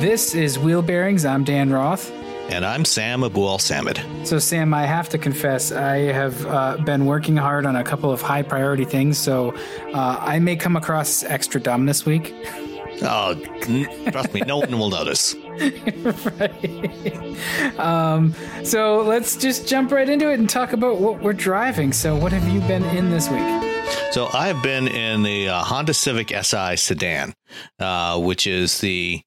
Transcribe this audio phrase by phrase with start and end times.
[0.00, 1.24] This is Wheel Bearings.
[1.24, 2.12] I'm Dan Roth.
[2.48, 4.24] And I'm Sam Abuelsamid.
[4.24, 8.12] So, Sam, I have to confess, I have uh, been working hard on a couple
[8.12, 9.52] of high priority things, so
[9.92, 12.32] uh, I may come across extra dumb this week.
[13.02, 13.34] Oh,
[14.10, 15.34] trust me, no one will notice.
[16.40, 17.78] right.
[17.78, 21.92] Um, so let's just jump right into it and talk about what we're driving.
[21.92, 23.68] So, what have you been in this week?
[24.10, 27.34] So I've been in the uh, Honda Civic Si sedan,
[27.78, 29.22] uh, which is the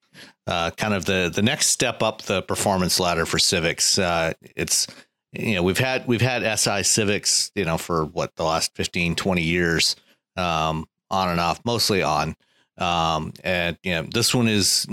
[0.48, 3.98] uh, kind of the the next step up the performance ladder for Civics.
[3.98, 4.88] Uh, it's
[5.34, 9.16] you know we've had we've had Si Civics you know for what the last 15
[9.16, 9.96] 20 years
[10.36, 12.36] um, on and off mostly on
[12.82, 14.88] um, and you know this one is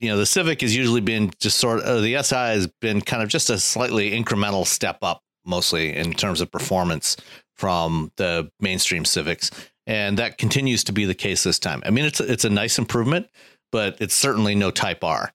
[0.00, 3.22] you know the Civic has usually been just sort of the Si has been kind
[3.22, 7.16] of just a slightly incremental step up mostly in terms of performance
[7.54, 9.50] from the mainstream Civics,
[9.86, 11.82] and that continues to be the case this time.
[11.84, 13.28] I mean, it's it's a nice improvement,
[13.70, 15.32] but it's certainly no Type R.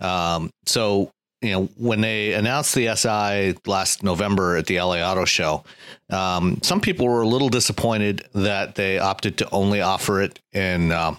[0.00, 5.24] Um, so you know when they announced the SI last November at the LA Auto
[5.24, 5.64] Show,
[6.10, 10.92] um, some people were a little disappointed that they opted to only offer it in.
[10.92, 11.16] Uh,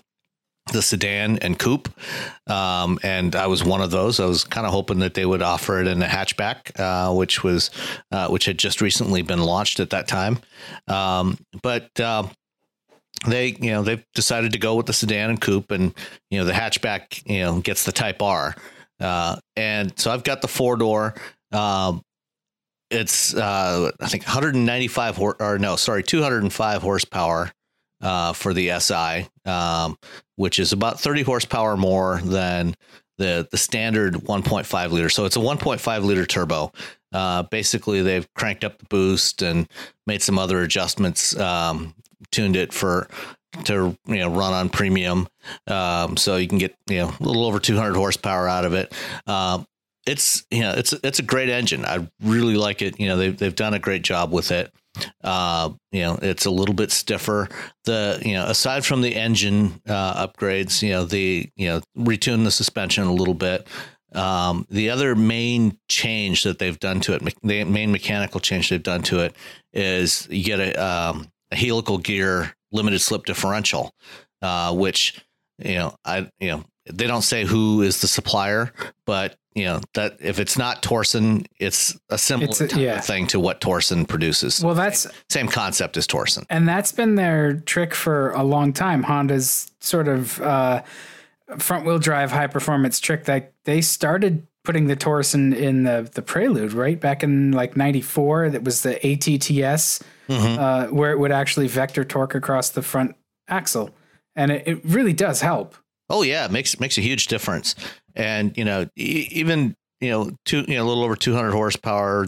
[0.71, 1.89] the sedan and coupe.
[2.47, 4.19] Um, and I was one of those.
[4.19, 7.43] I was kind of hoping that they would offer it in a hatchback, uh, which
[7.43, 7.71] was,
[8.11, 10.39] uh, which had just recently been launched at that time.
[10.87, 12.27] Um, but, uh,
[13.27, 15.93] they, you know, they've decided to go with the sedan and coupe and,
[16.29, 18.55] you know, the hatchback, you know, gets the type R.
[18.99, 21.15] Uh, and so I've got the four door,
[21.51, 22.01] um,
[22.89, 27.51] it's uh, I think 195 hor- or no, sorry, 205 horsepower
[28.01, 29.97] uh, for the SI, um,
[30.35, 32.75] which is about 30 horsepower more than
[33.17, 35.09] the the standard 1.5 liter.
[35.09, 36.71] So it's a 1.5 liter turbo.
[37.11, 39.67] Uh, basically, they've cranked up the boost and
[40.07, 41.93] made some other adjustments, um,
[42.31, 43.07] tuned it for
[43.65, 45.27] to you know run on premium,
[45.67, 48.93] um, so you can get you know a little over 200 horsepower out of it.
[49.27, 49.65] Um,
[50.05, 51.85] it's you know it's it's a great engine.
[51.85, 52.99] I really like it.
[52.99, 54.71] You know they've they've done a great job with it.
[55.23, 57.47] Uh, you know, it's a little bit stiffer.
[57.85, 62.43] The you know, aside from the engine uh, upgrades, you know, the you know, retune
[62.43, 63.67] the suspension a little bit.
[64.13, 68.81] Um, the other main change that they've done to it, the main mechanical change they've
[68.81, 69.35] done to it,
[69.71, 73.93] is you get a, um, a helical gear limited slip differential,
[74.41, 75.23] uh, which
[75.59, 78.73] you know, I you know, they don't say who is the supplier,
[79.05, 83.01] but you know that if it's not Torsen, it's a similar it's a, yeah.
[83.01, 84.63] thing to what Torsen produces.
[84.63, 88.71] Well, that's same, same concept as Torsen, and that's been their trick for a long
[88.71, 89.03] time.
[89.03, 90.81] Honda's sort of uh,
[91.57, 96.21] front wheel drive high performance trick that they started putting the Torsen in the the
[96.21, 98.51] Prelude right back in like '94.
[98.51, 100.59] That was the ATTS, mm-hmm.
[100.59, 103.15] uh, where it would actually vector torque across the front
[103.49, 103.89] axle,
[104.35, 105.75] and it, it really does help.
[106.09, 107.75] Oh yeah, it makes makes a huge difference.
[108.19, 112.27] And you know, even you know, two you know, a little over 200 horsepower,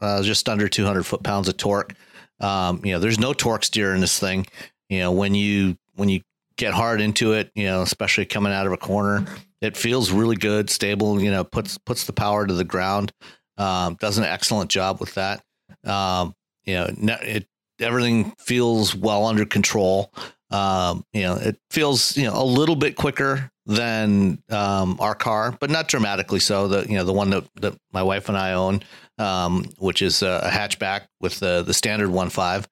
[0.00, 1.94] uh, just under 200 foot pounds of torque.
[2.40, 4.46] Um, you know, there's no torque steer in this thing.
[4.88, 6.22] You know, when you when you
[6.56, 9.24] get hard into it, you know, especially coming out of a corner,
[9.60, 11.20] it feels really good, stable.
[11.20, 13.12] You know, puts puts the power to the ground.
[13.56, 15.44] Um, does an excellent job with that.
[15.84, 16.34] Um,
[16.64, 16.88] you know,
[17.22, 17.46] it
[17.78, 20.12] everything feels well under control.
[20.50, 25.56] Um, you know, it feels you know a little bit quicker than um, our car,
[25.60, 26.66] but not dramatically so.
[26.68, 28.82] The you know the one that, that my wife and I own,
[29.18, 32.66] um, which is a, hatchback with the the standard 1.5.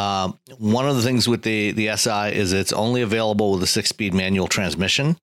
[0.00, 3.66] Um, one of the things with the the SI is it's only available with a
[3.66, 5.16] six speed manual transmission,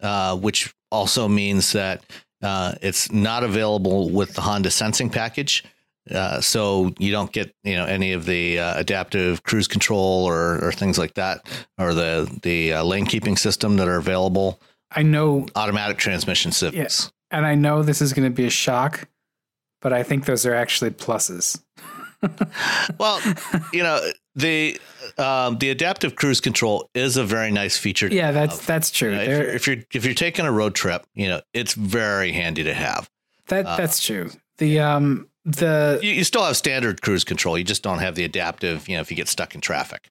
[0.00, 2.02] uh, which also means that
[2.42, 5.64] uh, it's not available with the Honda Sensing package.
[6.10, 10.64] Uh, so you don't get you know any of the uh, adaptive cruise control or,
[10.64, 11.46] or things like that,
[11.78, 14.60] or the the uh, lane keeping system that are available.
[14.92, 17.10] I know automatic transmission Civics.
[17.30, 19.08] Yeah, and I know this is going to be a shock,
[19.80, 21.60] but I think those are actually pluses.
[22.98, 23.20] well,
[23.72, 24.00] you know
[24.36, 24.80] the
[25.18, 28.06] um, the adaptive cruise control is a very nice feature.
[28.06, 28.66] Yeah, that's have.
[28.66, 29.10] that's true.
[29.10, 31.74] You know, if, you're, if, you're, if you're taking a road trip, you know it's
[31.74, 33.10] very handy to have.
[33.48, 34.30] That uh, that's true.
[34.58, 37.56] The um the you, you still have standard cruise control.
[37.56, 38.88] You just don't have the adaptive.
[38.88, 40.10] You know, if you get stuck in traffic.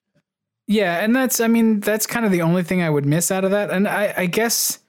[0.66, 3.44] Yeah, and that's I mean that's kind of the only thing I would miss out
[3.44, 3.70] of that.
[3.70, 4.80] And I, I guess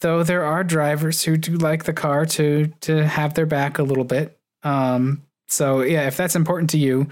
[0.00, 3.82] though there are drivers who do like the car to to have their back a
[3.82, 4.36] little bit.
[4.62, 7.08] Um, so yeah, if that's important to you,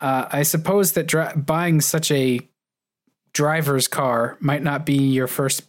[0.00, 2.40] uh, I suppose that dri- buying such a
[3.32, 5.64] driver's car might not be your first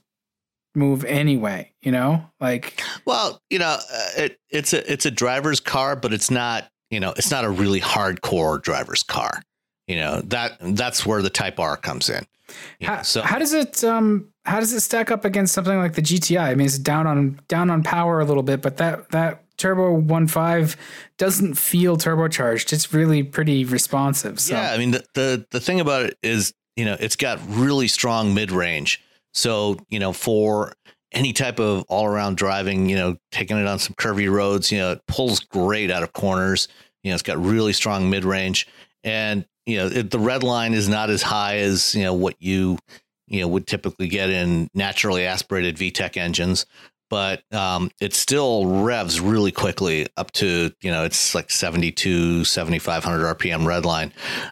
[0.76, 2.30] move anyway you know?
[2.42, 6.68] Like well you know uh, it, it's a it's a driver's car but it's not
[6.90, 9.42] you know it's not a really hardcore driver's car.
[9.88, 12.26] You know that that's where the type r comes in.
[12.82, 15.94] How, know, so how does it um how does it stack up against something like
[15.94, 16.54] the gti i?
[16.56, 20.76] Mean it's down on down on power a little bit but that that turbo 1.5
[21.18, 22.74] doesn't feel turbocharged.
[22.74, 24.56] It's really pretty responsive so.
[24.56, 27.88] yeah i mean the, the the thing about it is you know it's got really
[27.88, 29.02] strong mid-range
[29.36, 30.74] so, you know, for
[31.12, 34.78] any type of all around driving, you know, taking it on some curvy roads, you
[34.80, 36.68] know, it pulls great out of corners.
[37.04, 38.68] You know, it's got really strong mid range.
[39.04, 42.36] And, you know, it, the red line is not as high as, you know, what
[42.42, 42.80] you,
[43.28, 46.66] you know, would typically get in naturally aspirated VTEC engines
[47.10, 53.38] but um, it still revs really quickly up to you know it's like 72 7500
[53.38, 54.12] rpm redline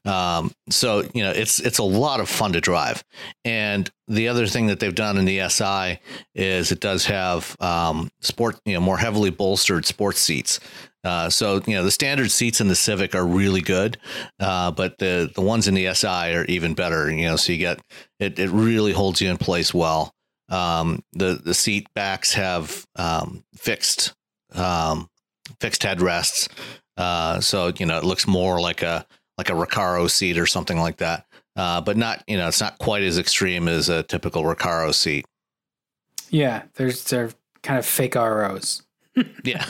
[0.10, 3.04] um, so you know it's it's a lot of fun to drive
[3.46, 6.00] and the other thing that they've done in the si
[6.36, 10.60] is it does have um, sport you know more heavily bolstered sports seats
[11.04, 13.98] uh, so you know the standard seats in the Civic are really good,
[14.40, 17.12] uh, but the the ones in the SI are even better.
[17.12, 17.82] You know, so you get
[18.20, 18.40] it.
[18.40, 20.14] It really holds you in place well.
[20.50, 24.14] Um, the the seat backs have um, fixed
[24.54, 25.10] um,
[25.60, 26.50] fixed headrests,
[26.98, 29.06] uh, so you know it looks more like a
[29.38, 31.26] like a Recaro seat or something like that.
[31.56, 35.26] Uh, but not you know it's not quite as extreme as a typical Recaro seat.
[36.30, 37.32] Yeah, there's they're
[37.62, 38.84] kind of fake ROs.
[39.44, 39.64] yeah,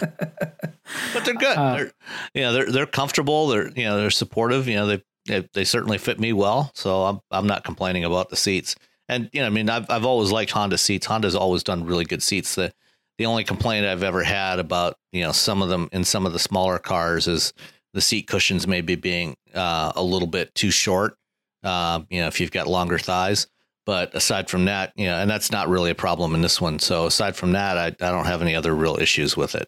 [1.13, 1.57] but they're good.
[1.57, 1.91] Uh, they're,
[2.33, 3.47] you know, they're they're comfortable.
[3.47, 4.67] They're you know they're supportive.
[4.67, 8.29] You know they they, they certainly fit me well, so I'm I'm not complaining about
[8.29, 8.75] the seats.
[9.09, 11.05] And you know, I mean, I've I've always liked Honda seats.
[11.05, 12.55] Honda's always done really good seats.
[12.55, 12.73] The
[13.17, 16.33] the only complaint I've ever had about you know some of them in some of
[16.33, 17.53] the smaller cars is
[17.93, 21.17] the seat cushions maybe being uh, a little bit too short.
[21.63, 23.47] Uh, you know, if you've got longer thighs.
[23.85, 26.79] But aside from that, you know, and that's not really a problem in this one.
[26.79, 29.67] So aside from that, I, I don't have any other real issues with it.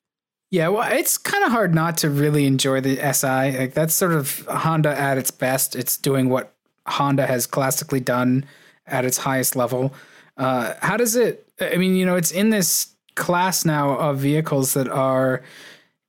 [0.52, 3.58] Yeah, well, it's kind of hard not to really enjoy the SI.
[3.58, 5.76] Like that's sort of Honda at its best.
[5.76, 6.54] It's doing what
[6.88, 8.46] Honda has classically done
[8.88, 9.94] at its highest level.
[10.38, 11.48] Uh, how does it?
[11.60, 15.42] I mean, you know, it's in this class now of vehicles that are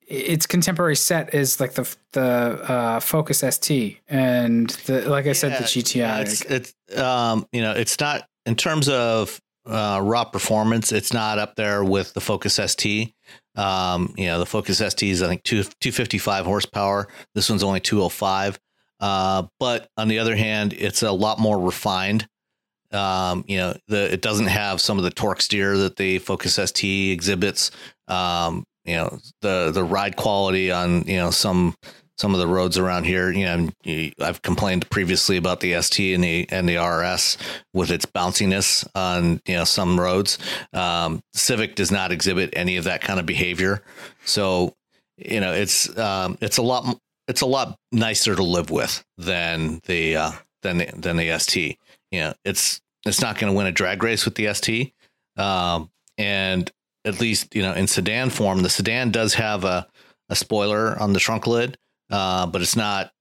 [0.06, 5.52] its contemporary set is like the the uh, Focus ST and the like I said
[5.52, 5.96] the GTI.
[5.96, 10.92] Yeah, it's, it's um you know it's not in terms of uh, raw performance.
[10.92, 13.12] It's not up there with the Focus ST.
[13.56, 17.08] Um, you know the Focus ST is I think two two fifty five horsepower.
[17.34, 18.60] This one's only two hundred five.
[18.98, 22.26] Uh, but on the other hand, it's a lot more refined.
[22.96, 26.54] Um, you know, the it doesn't have some of the torque steer that the Focus
[26.54, 27.70] ST exhibits.
[28.08, 31.74] Um, you know, the the ride quality on you know some
[32.18, 33.30] some of the roads around here.
[33.30, 33.44] You
[33.84, 37.36] know, I've complained previously about the ST and the and the RS
[37.74, 40.38] with its bounciness on you know some roads.
[40.72, 43.82] Um, Civic does not exhibit any of that kind of behavior,
[44.24, 44.74] so
[45.16, 46.98] you know it's um, it's a lot
[47.28, 51.78] it's a lot nicer to live with than the uh, than the, than the ST.
[52.10, 54.92] You know, it's it's not going to win a drag race with the ST.
[55.36, 56.70] Um, and
[57.04, 59.86] at least, you know, in sedan form, the sedan does have a,
[60.28, 61.78] a spoiler on the trunk lid,
[62.10, 63.12] uh, but it's not,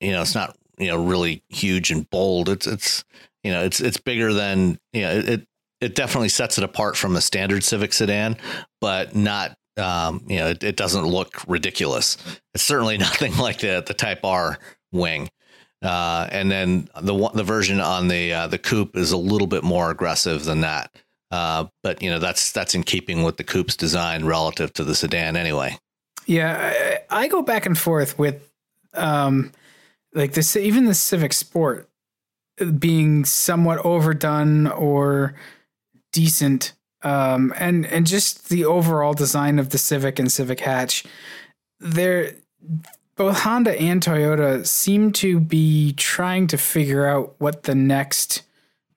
[0.00, 2.48] you know, it's not, you know, really huge and bold.
[2.48, 3.04] It's, it's,
[3.44, 5.46] you know, it's, it's bigger than, you know, it,
[5.80, 8.36] it definitely sets it apart from a standard Civic sedan,
[8.80, 12.16] but not, um, you know, it, it doesn't look ridiculous.
[12.54, 14.58] It's certainly nothing like the, the Type R
[14.90, 15.30] wing.
[15.82, 19.62] Uh, and then the the version on the uh, the coupe is a little bit
[19.62, 20.90] more aggressive than that.
[21.30, 24.94] Uh, but you know that's that's in keeping with the coupe's design relative to the
[24.94, 25.78] sedan anyway.
[26.26, 28.50] Yeah, I, I go back and forth with
[28.94, 29.52] um
[30.14, 31.88] like this even the Civic Sport
[32.78, 35.34] being somewhat overdone or
[36.12, 41.04] decent um and and just the overall design of the Civic and Civic hatch
[41.78, 42.32] they're
[43.18, 48.42] both Honda and Toyota seem to be trying to figure out what the next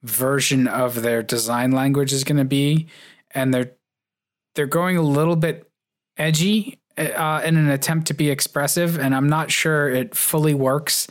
[0.02, 2.86] version of their design language is going to be
[3.32, 3.72] and they're
[4.54, 5.68] they're going a little bit
[6.16, 11.06] edgy uh, in an attempt to be expressive and I'm not sure it fully works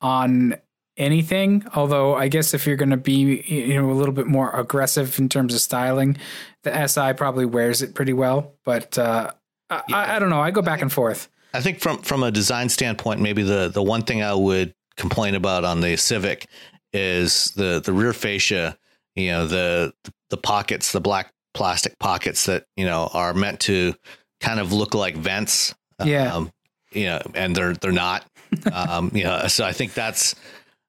[0.00, 0.56] on
[0.96, 4.50] anything although I guess if you're going to be you know a little bit more
[4.50, 6.16] aggressive in terms of styling
[6.62, 9.30] the SI probably wears it pretty well but uh,
[9.70, 12.32] I, I, I don't know I go back and forth I think from from a
[12.32, 16.48] design standpoint, maybe the the one thing I would complain about on the Civic
[16.92, 18.76] is the the rear fascia.
[19.14, 19.94] You know the
[20.30, 23.94] the pockets, the black plastic pockets that you know are meant to
[24.40, 25.74] kind of look like vents.
[26.04, 26.34] Yeah.
[26.34, 26.50] Um,
[26.90, 28.26] you know, and they're they're not.
[28.72, 30.34] um, you know, so I think that's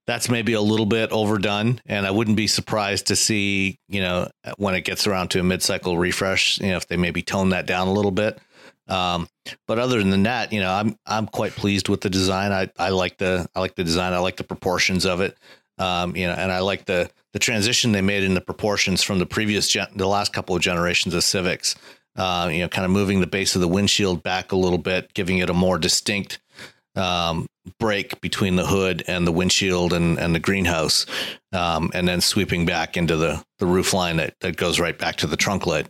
[0.07, 4.29] that's maybe a little bit overdone, and I wouldn't be surprised to see you know
[4.57, 7.49] when it gets around to a mid cycle refresh, you know, if they maybe tone
[7.49, 8.39] that down a little bit.
[8.87, 9.27] Um,
[9.67, 12.51] but other than that, you know, I'm I'm quite pleased with the design.
[12.51, 14.13] I, I like the I like the design.
[14.13, 15.37] I like the proportions of it.
[15.77, 19.19] Um, you know, and I like the the transition they made in the proportions from
[19.19, 21.75] the previous gen, the last couple of generations of Civics.
[22.15, 25.13] Uh, you know, kind of moving the base of the windshield back a little bit,
[25.13, 26.39] giving it a more distinct
[26.95, 27.45] um,
[27.77, 31.05] break between the hood and the windshield and, and the greenhouse,
[31.51, 35.17] um, and then sweeping back into the the roof line that, that goes right back
[35.17, 35.89] to the trunk lid.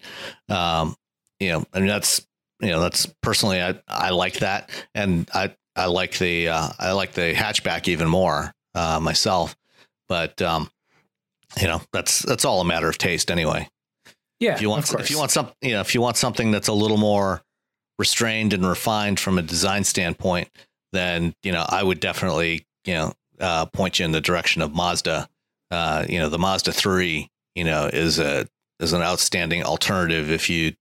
[0.50, 0.96] Um,
[1.40, 2.26] you know, I mean that's
[2.62, 6.92] you know that's personally I I like that, and I I like the uh, I
[6.94, 9.56] like the hatchback even more uh, myself,
[10.08, 10.70] but um,
[11.60, 13.70] you know that's that's all a matter of taste anyway.
[14.40, 15.04] yeah If you want of course.
[15.04, 17.42] if you want some you know if you want something that's a little more
[17.98, 20.50] restrained and refined from a design standpoint,
[20.94, 24.74] then you know I would definitely you know uh, point you in the direction of
[24.74, 25.28] Mazda.
[25.72, 28.48] Uh, you know the Mazda three you know is a
[28.80, 30.74] is an outstanding alternative if you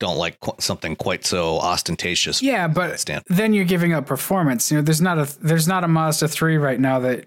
[0.00, 2.42] don't like qu- something quite so ostentatious.
[2.42, 3.22] yeah but stand.
[3.28, 4.70] then you're giving up performance.
[4.70, 7.26] You know, there's not a there's not a Mazda three right now that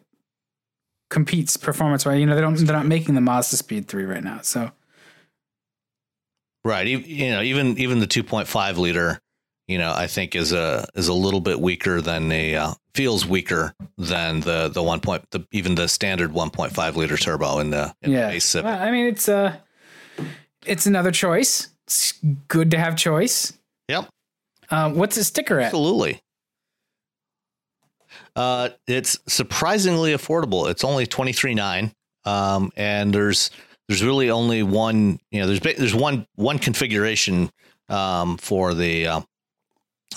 [1.10, 2.20] competes performance wise.
[2.20, 4.42] You know, they don't they're not making the Mazdaspeed three right now.
[4.42, 4.72] So
[6.68, 6.86] Right.
[6.86, 9.22] You, know, even even the 2.5 liter,
[9.70, 13.26] you know, I think is a is a little bit weaker than the uh, feels
[13.26, 17.94] weaker than the the one point the even the standard 1.5 liter turbo in the
[18.02, 18.62] in yeah, the.
[18.62, 19.56] Well, I mean it's uh
[20.66, 21.70] it's another choice.
[21.88, 22.14] It's
[22.50, 23.54] good to have choice.
[23.88, 24.10] Yep.
[24.70, 25.68] Uh, what's the sticker at?
[25.68, 26.22] Absolutely.
[28.36, 30.70] Uh, it's surprisingly affordable.
[30.70, 31.94] It's only twenty three nine,
[32.26, 33.52] um, and there's
[33.88, 35.20] there's really only one.
[35.32, 37.50] You know, there's there's one one configuration
[37.90, 39.22] um, for the uh,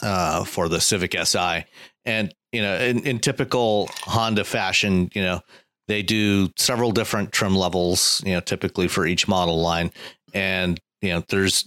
[0.03, 1.65] uh, for the Civic Si,
[2.05, 5.41] and you know, in, in typical Honda fashion, you know,
[5.87, 8.23] they do several different trim levels.
[8.27, 9.93] You know, typically for each model line,
[10.35, 11.65] and you know, there's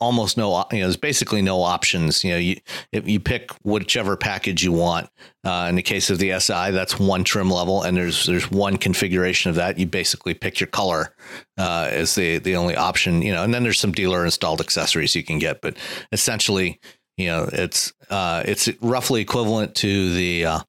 [0.00, 2.56] almost no you know there's basically no options you know you
[2.92, 5.08] if you pick whichever package you want
[5.44, 8.76] uh, in the case of the si that's one trim level and there's there's one
[8.76, 11.14] configuration of that you basically pick your color
[11.58, 15.16] uh, as the the only option you know and then there's some dealer installed accessories
[15.16, 15.76] you can get but
[16.12, 16.78] essentially
[17.16, 20.60] you know it's uh, it's roughly equivalent to the uh,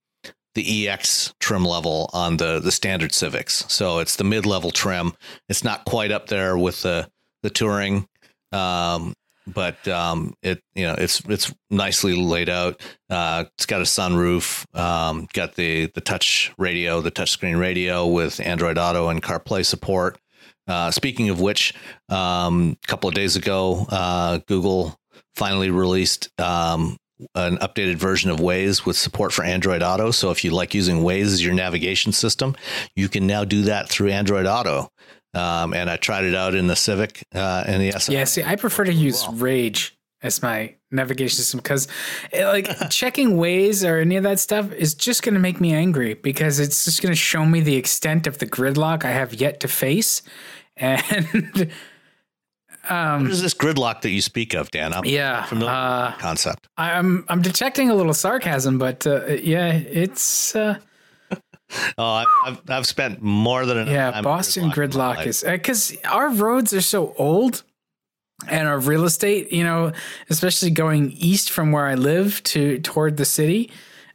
[0.56, 3.64] the EX trim level on the the standard Civics.
[3.70, 5.14] So it's the mid level trim.
[5.48, 7.08] It's not quite up there with the
[7.44, 8.08] the touring,
[8.52, 9.14] um,
[9.48, 12.82] but um, it you know it's it's nicely laid out.
[13.10, 14.66] Uh, it's got a sunroof.
[14.78, 20.20] Um, got the the touch radio, the touchscreen radio with Android Auto and CarPlay support.
[20.68, 21.74] Uh, speaking of which,
[22.10, 24.96] um, a couple of days ago, uh, Google
[25.36, 26.98] finally released um,
[27.36, 30.12] an updated version of Waze with support for Android Auto.
[30.12, 32.56] So if you like using Waze as your navigation system,
[32.96, 34.90] you can now do that through Android Auto.
[35.34, 38.14] Um, and I tried it out in the Civic uh, and the SI.
[38.14, 41.88] Yeah, see, I prefer to use Rage as my navigation system because,
[42.34, 46.16] like, checking Waze or any of that stuff is just going to make me angry
[46.16, 49.60] because it's just going to show me the extent of the gridlock I have yet
[49.62, 50.22] to face,
[50.78, 51.72] and
[52.90, 54.94] Um, What is this gridlock that you speak of, Dan?
[54.94, 56.68] I'm yeah, familiar uh, with the concept.
[56.78, 60.80] I'm I'm detecting a little sarcasm, but uh, yeah, it's uh,
[61.98, 66.30] Oh, I've, I've spent more than enough yeah, Boston my gridlock is eh, because our
[66.30, 67.64] roads are so old.
[68.48, 69.92] And our real estate, you know,
[70.30, 73.70] especially going east from where I live to toward the city,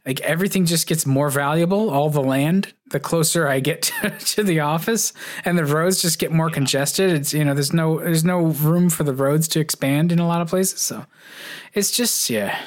[0.05, 1.89] like everything just gets more valuable.
[1.89, 5.13] All the land, the closer I get to, to the office,
[5.45, 6.55] and the roads just get more yeah.
[6.55, 7.11] congested.
[7.11, 10.27] It's you know there's no there's no room for the roads to expand in a
[10.27, 10.79] lot of places.
[10.79, 11.05] So
[11.73, 12.59] it's just yeah.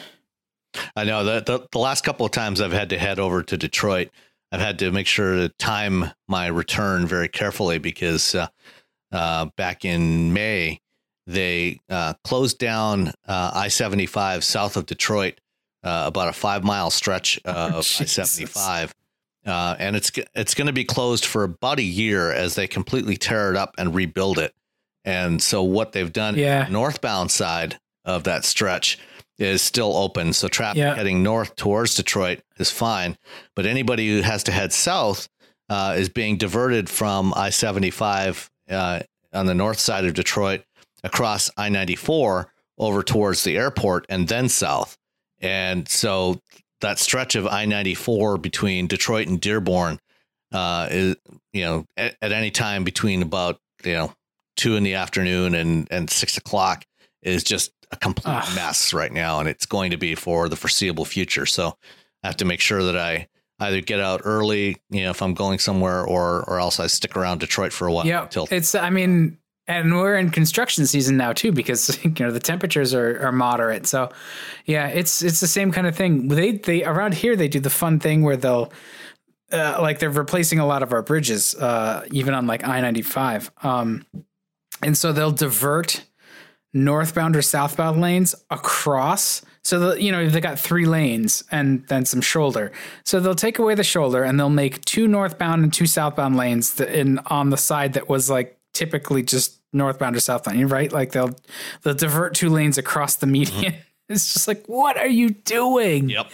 [0.94, 3.56] I know that the, the last couple of times I've had to head over to
[3.56, 4.10] Detroit,
[4.50, 8.48] I've had to make sure to time my return very carefully because uh,
[9.12, 10.80] uh, back in May
[11.26, 15.40] they uh, closed down uh, I seventy five south of Detroit,
[15.84, 18.94] uh, about a five mile stretch oh, of I seventy five.
[19.46, 23.16] Uh, and it's it's going to be closed for about a year as they completely
[23.16, 24.54] tear it up and rebuild it.
[25.04, 26.66] And so what they've done, yeah.
[26.68, 28.98] northbound side of that stretch,
[29.38, 30.32] is still open.
[30.32, 30.94] So traffic yeah.
[30.94, 33.16] heading north towards Detroit is fine,
[33.54, 35.28] but anybody who has to head south
[35.68, 39.00] uh, is being diverted from I seventy five uh,
[39.32, 40.62] on the north side of Detroit
[41.04, 44.96] across I ninety four over towards the airport and then south.
[45.40, 46.40] And so
[46.80, 50.00] that stretch of I ninety four between Detroit and Dearborn
[50.52, 51.16] uh, is
[51.52, 54.12] you know at, at any time between about you know
[54.56, 56.84] two in the afternoon and and six o'clock
[57.22, 58.54] is just a complete Ugh.
[58.54, 61.46] mess right now, and it's going to be for the foreseeable future.
[61.46, 61.76] So
[62.22, 63.28] I have to make sure that I
[63.60, 67.16] either get out early, you know, if I'm going somewhere, or or else I stick
[67.16, 68.06] around Detroit for a while.
[68.06, 68.74] Yeah, until- it's.
[68.74, 73.20] I mean, and we're in construction season now too because you know the temperatures are,
[73.26, 73.86] are moderate.
[73.86, 74.10] So
[74.64, 76.28] yeah, it's it's the same kind of thing.
[76.28, 78.72] They they around here they do the fun thing where they'll.
[79.50, 83.00] Uh, like they're replacing a lot of our bridges, uh, even on like I ninety
[83.00, 84.04] five, um,
[84.82, 86.04] and so they'll divert
[86.72, 89.42] northbound or southbound lanes across.
[89.62, 92.72] So the, you know they got three lanes and then some shoulder.
[93.04, 96.80] So they'll take away the shoulder and they'll make two northbound and two southbound lanes
[96.80, 100.70] in on the side that was like typically just northbound or southbound.
[100.70, 100.92] Right?
[100.92, 101.34] Like they'll
[101.82, 103.72] they'll divert two lanes across the median.
[103.72, 103.82] Mm-hmm.
[104.10, 106.08] It's just like what are you doing?
[106.08, 106.30] Yep.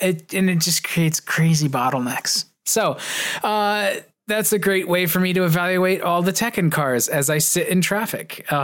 [0.00, 2.44] It, and it just creates crazy bottlenecks.
[2.64, 2.98] So.
[3.42, 7.38] uh that's a great way for me to evaluate all the Tekken cars as I
[7.38, 8.46] sit in traffic.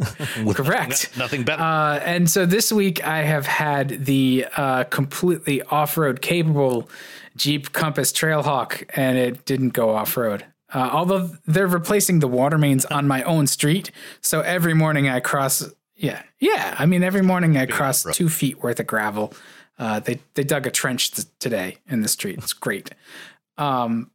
[0.00, 1.16] Uh, correct.
[1.18, 1.62] nothing better.
[1.62, 6.88] Uh, and so this week I have had the uh, completely off road capable
[7.36, 10.44] Jeep Compass Trailhawk, and it didn't go off road.
[10.72, 15.20] Uh, although they're replacing the water mains on my own street, so every morning I
[15.20, 15.68] cross.
[15.96, 16.76] Yeah, yeah.
[16.78, 19.32] I mean, every morning I cross two feet worth of gravel.
[19.78, 22.38] Uh, they they dug a trench th- today in the street.
[22.38, 22.90] It's great.
[23.58, 24.10] Um,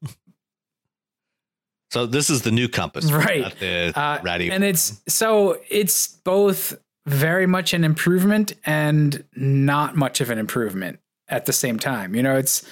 [1.91, 3.53] so this is the new compass, right?
[3.59, 6.75] the uh, ratty, and it's so it's both
[7.05, 12.15] very much an improvement and not much of an improvement at the same time.
[12.15, 12.67] You know, it's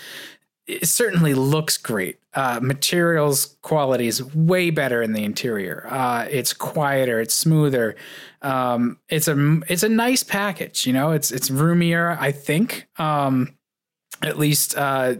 [0.67, 2.19] it certainly looks great.
[2.33, 5.85] Uh, materials quality is way better in the interior.
[5.89, 7.95] Uh, it's quieter, it's smoother.
[8.41, 10.87] Um, it's a it's a nice package.
[10.87, 12.17] You know, it's it's roomier.
[12.19, 13.57] I think, um,
[14.21, 15.15] at least uh,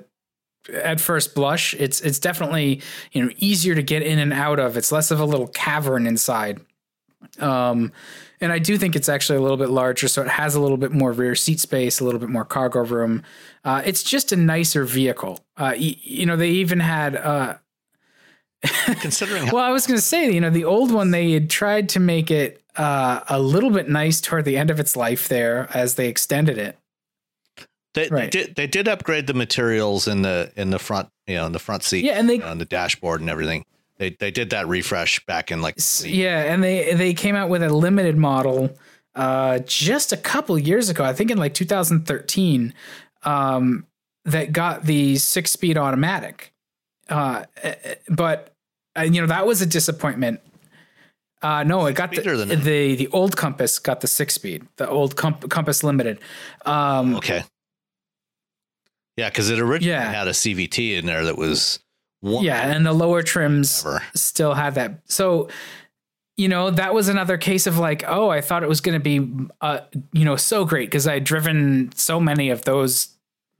[0.74, 1.74] at first blush.
[1.76, 4.78] It's it's definitely you know easier to get in and out of.
[4.78, 6.62] It's less of a little cavern inside.
[7.40, 7.92] Um,
[8.40, 10.78] and I do think it's actually a little bit larger, so it has a little
[10.78, 13.24] bit more rear seat space, a little bit more cargo room.
[13.64, 15.40] Uh, it's just a nicer vehicle.
[15.58, 17.16] Uh, y- you know, they even had.
[17.16, 17.56] Uh,
[19.02, 21.90] Considering, well, I was going to say, you know, the old one they had tried
[21.90, 25.68] to make it uh, a little bit nice toward the end of its life there
[25.74, 26.78] as they extended it.
[27.94, 28.32] They, right.
[28.32, 31.52] they, did they did upgrade the materials in the in the front you know in
[31.52, 33.66] the front seat yeah and they on the dashboard and everything
[33.98, 35.76] they they did that refresh back in like
[36.06, 38.70] yeah and they they came out with a limited model
[39.16, 42.74] uh just a couple years ago I think in like 2013
[43.24, 43.86] um
[44.24, 46.54] that got the six speed automatic
[47.10, 47.44] uh
[48.08, 48.54] but
[48.98, 50.40] uh, you know that was a disappointment
[51.44, 55.16] uh, no, it got the, the the old Compass got the six speed, the old
[55.16, 56.20] Compass Limited.
[56.66, 57.44] Um, okay.
[59.22, 60.12] Yeah, because it originally yeah.
[60.12, 61.78] had a CVT in there that was
[62.22, 64.02] one yeah, and the lower trims ever.
[64.16, 65.00] still had that.
[65.06, 65.48] So
[66.38, 69.04] you know that was another case of like, oh, I thought it was going to
[69.04, 69.82] be, uh,
[70.12, 73.10] you know, so great because I had driven so many of those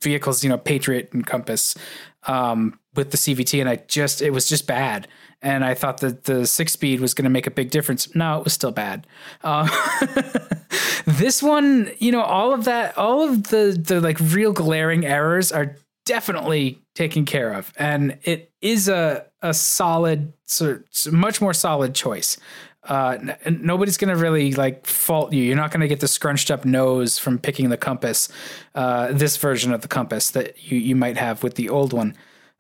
[0.02, 1.76] vehicles, you know, Patriot and Compass,
[2.24, 5.08] um, with the CVT, and I just it was just bad
[5.42, 8.14] and I thought that the six speed was going to make a big difference.
[8.16, 9.08] No, it was still bad.
[9.44, 9.68] Uh,
[11.06, 15.52] this one, you know, all of that, all of the the like real glaring errors
[15.52, 15.76] are
[16.06, 20.80] definitely taken care of, and it is a a solid, so
[21.12, 22.38] much more solid choice.
[22.84, 25.44] Uh, n- nobody's gonna really like fault you.
[25.44, 28.30] You're not gonna get the scrunched up nose from picking the compass,
[28.76, 32.16] uh, this version of the compass that you you might have with the old one.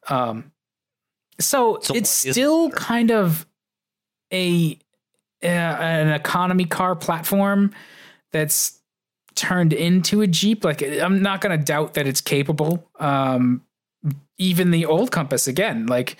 [0.09, 0.51] Um,
[1.39, 3.45] so, so it's still kind of
[4.31, 4.77] a
[5.43, 7.73] uh, an economy car platform
[8.31, 8.79] that's
[9.35, 10.63] turned into a Jeep.
[10.63, 12.87] Like I'm not going to doubt that it's capable.
[12.99, 13.63] Um,
[14.37, 16.17] even the old Compass again, like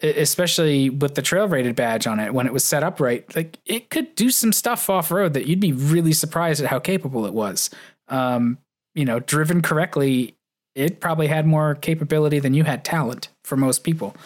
[0.00, 3.58] especially with the trail rated badge on it when it was set up right, like
[3.66, 7.26] it could do some stuff off road that you'd be really surprised at how capable
[7.26, 7.70] it was.
[8.08, 8.58] Um,
[8.94, 10.36] you know, driven correctly,
[10.74, 14.16] it probably had more capability than you had talent for most people.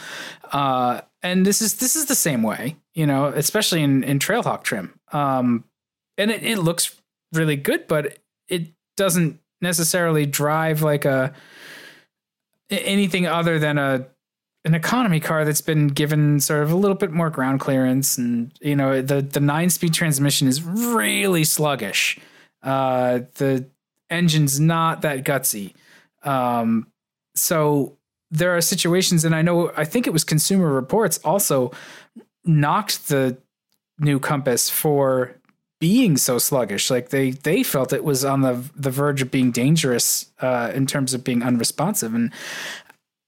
[0.53, 4.63] Uh, and this is this is the same way, you know, especially in in Trailhawk
[4.63, 4.99] trim.
[5.13, 5.65] Um,
[6.19, 7.01] and it, it looks
[7.33, 11.33] really good, but it doesn't necessarily drive like a
[12.71, 14.07] anything other than a
[14.65, 18.53] an economy car that's been given sort of a little bit more ground clearance and
[18.61, 22.19] you know the the 9 speed transmission is really sluggish
[22.63, 23.65] uh the
[24.09, 25.75] engine's not that gutsy
[26.25, 26.87] um
[27.35, 27.97] so
[28.31, 31.73] there are situations and I know I think it was consumer reports also
[32.45, 33.37] knocked the
[33.99, 35.37] new compass for
[35.83, 36.91] being so sluggish.
[36.91, 40.87] Like they they felt it was on the the verge of being dangerous uh, in
[40.87, 42.15] terms of being unresponsive.
[42.15, 42.33] And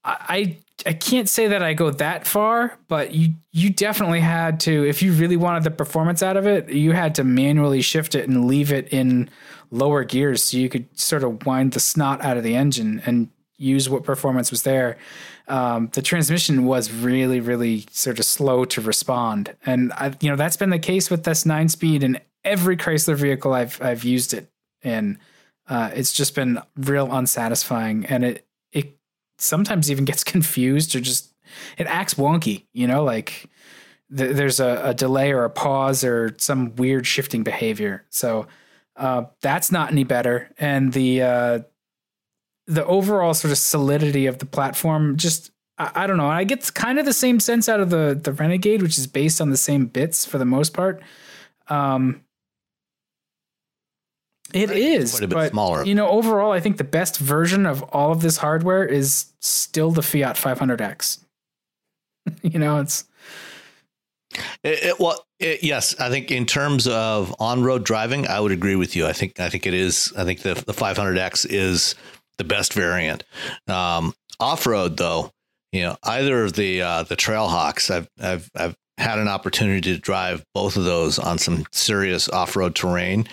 [0.05, 4.87] I I can't say that I go that far, but you you definitely had to
[4.87, 8.29] if you really wanted the performance out of it, you had to manually shift it
[8.29, 9.29] and leave it in
[9.75, 13.29] lower gears so you could sort of wind the snot out of the engine and
[13.57, 14.97] use what performance was there.
[15.47, 20.35] Um, the transmission was really, really sort of slow to respond, and I, you know
[20.35, 24.33] that's been the case with this nine speed in every Chrysler vehicle I've I've used
[24.33, 24.49] it
[24.81, 25.19] in.
[25.67, 28.97] Uh, it's just been real unsatisfying, and it it
[29.37, 31.31] sometimes even gets confused or just
[31.77, 32.63] it acts wonky.
[32.73, 33.47] You know, like
[34.15, 38.03] th- there's a, a, delay or a pause or some weird shifting behavior.
[38.09, 38.47] So
[38.95, 41.59] uh, that's not any better, and the uh,
[42.67, 46.27] the overall sort of solidity of the platform just I, I don't know.
[46.27, 49.41] I get kind of the same sense out of the the Renegade, which is based
[49.41, 51.01] on the same bits for the most part.
[51.67, 52.21] Um,
[54.53, 54.77] it right.
[54.77, 55.83] is, but smaller.
[55.83, 59.91] You know, overall, I think the best version of all of this hardware is still
[59.91, 61.19] the Fiat 500X.
[62.41, 63.05] you know, it's
[64.63, 68.75] it, it, well, it, yes, I think in terms of on-road driving, I would agree
[68.75, 69.05] with you.
[69.05, 70.13] I think I think it is.
[70.17, 71.95] I think the the 500X is
[72.37, 73.23] the best variant.
[73.67, 75.31] Um, off-road, though,
[75.71, 79.99] you know, either of the uh, the Trailhawks, I've I've I've had an opportunity to
[79.99, 83.27] drive both of those on some serious off-road terrain,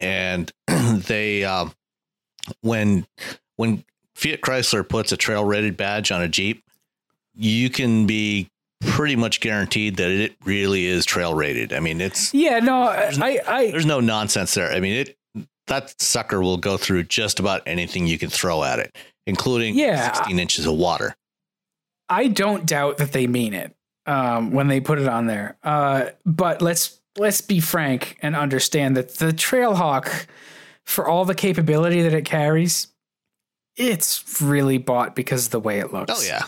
[0.00, 1.66] and they uh,
[2.60, 3.06] when
[3.56, 6.62] when Fiat Chrysler puts a trail rated badge on a Jeep,
[7.34, 8.48] you can be
[8.86, 11.72] pretty much guaranteed that it really is trail rated.
[11.72, 14.70] I mean, it's yeah, no, I, I, there's no nonsense there.
[14.70, 15.18] I mean, it
[15.66, 18.94] that sucker will go through just about anything you can throw at it,
[19.26, 21.16] including yeah, 16 inches of water.
[22.08, 23.74] I don't doubt that they mean it
[24.06, 25.56] um, when they put it on there.
[25.62, 30.26] Uh, but let's let's be frank and understand that the Trailhawk,
[30.84, 32.88] for all the capability that it carries,
[33.76, 36.12] it's really bought because of the way it looks.
[36.12, 36.46] Oh yeah,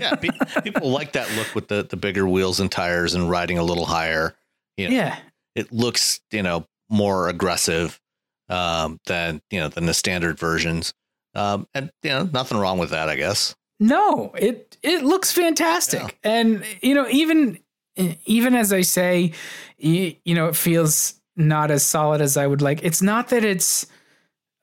[0.00, 0.14] yeah.
[0.62, 3.86] people like that look with the the bigger wheels and tires and riding a little
[3.86, 4.34] higher.
[4.76, 5.18] You know, yeah,
[5.54, 8.00] it looks you know more aggressive
[8.48, 10.94] um, than you know than the standard versions.
[11.34, 13.54] Um, and you know nothing wrong with that, I guess.
[13.78, 16.30] No, it it looks fantastic, yeah.
[16.30, 17.58] and you know even
[17.96, 19.32] even as I say,
[19.78, 22.82] you, you know, it feels not as solid as I would like.
[22.84, 23.86] It's not that it's,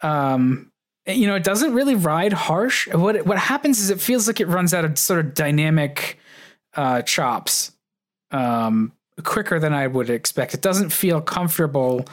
[0.01, 0.71] um,
[1.05, 2.87] you know, it doesn't really ride harsh.
[2.87, 6.19] What what happens is it feels like it runs out of sort of dynamic
[6.75, 7.71] uh, chops
[8.31, 8.91] um,
[9.23, 10.53] quicker than I would expect.
[10.53, 12.05] It doesn't feel comfortable.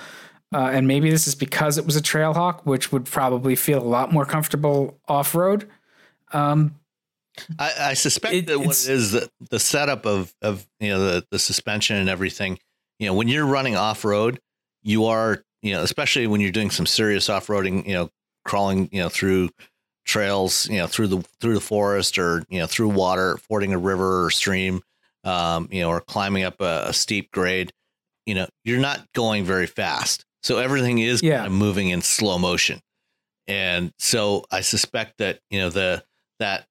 [0.53, 3.87] Uh, and maybe this is because it was a Trailhawk, which would probably feel a
[3.87, 5.68] lot more comfortable off road.
[6.33, 6.74] Um,
[7.59, 11.00] I, I suspect it, that what it is the, the setup of of you know
[11.00, 12.59] the the suspension and everything.
[12.98, 14.40] You know, when you're running off road,
[14.83, 17.87] you are you know especially when you're doing some serious off roading.
[17.87, 18.11] You know,
[18.51, 19.49] crawling you know through
[20.05, 23.79] trails, you know through the through the forest or you know through water, fording a
[23.79, 24.83] river or stream,
[25.23, 27.73] um, you know, or climbing up a, a steep grade.
[28.27, 31.37] You know, you're not going very fast, so everything is yeah.
[31.37, 32.81] kind of moving in slow motion.
[33.47, 36.03] And so I suspect that you know the
[36.41, 36.67] that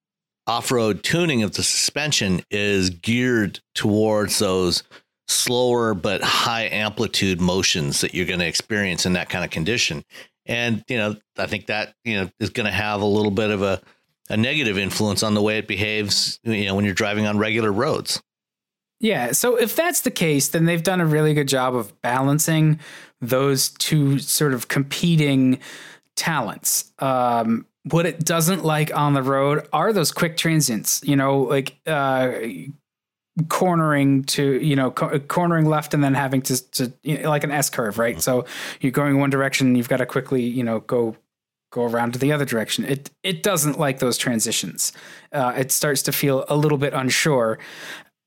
[0.46, 4.82] off-road tuning of the suspension is geared towards those
[5.28, 10.04] slower but high amplitude motions that you're going to experience in that kind of condition.
[10.50, 13.50] And you know, I think that you know is going to have a little bit
[13.50, 13.80] of a
[14.28, 17.72] a negative influence on the way it behaves, you know, when you're driving on regular
[17.72, 18.22] roads.
[19.00, 22.80] Yeah, so if that's the case, then they've done a really good job of balancing
[23.20, 25.58] those two sort of competing
[26.16, 26.92] talents.
[26.98, 31.00] Um, what it doesn't like on the road are those quick transients.
[31.02, 32.32] You know, like uh,
[33.44, 37.44] cornering to you know co- cornering left and then having to, to you know, like
[37.44, 38.20] an S curve, right?
[38.20, 38.44] So
[38.80, 41.16] you're going one direction, you've got to quickly you know go
[41.70, 42.84] go around to the other direction.
[42.84, 44.92] It it doesn't like those transitions.
[45.32, 47.58] Uh, it starts to feel a little bit unsure.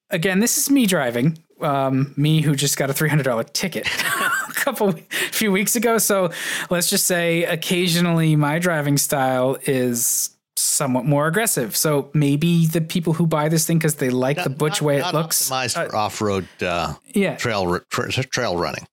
[0.10, 1.38] Again, this is me driving.
[1.62, 3.88] Um, me who just got a three hundred dollar ticket
[4.50, 4.92] a couple
[5.32, 5.98] few weeks ago.
[5.98, 6.32] So
[6.70, 10.33] let's just say occasionally my driving style is
[10.74, 11.76] somewhat more aggressive.
[11.76, 14.88] So maybe the people who buy this thing because they like Not- the butch not-
[14.88, 15.50] way it not looks.
[15.50, 18.86] optimized for off-road uh, Yeah, trail tra- trail running.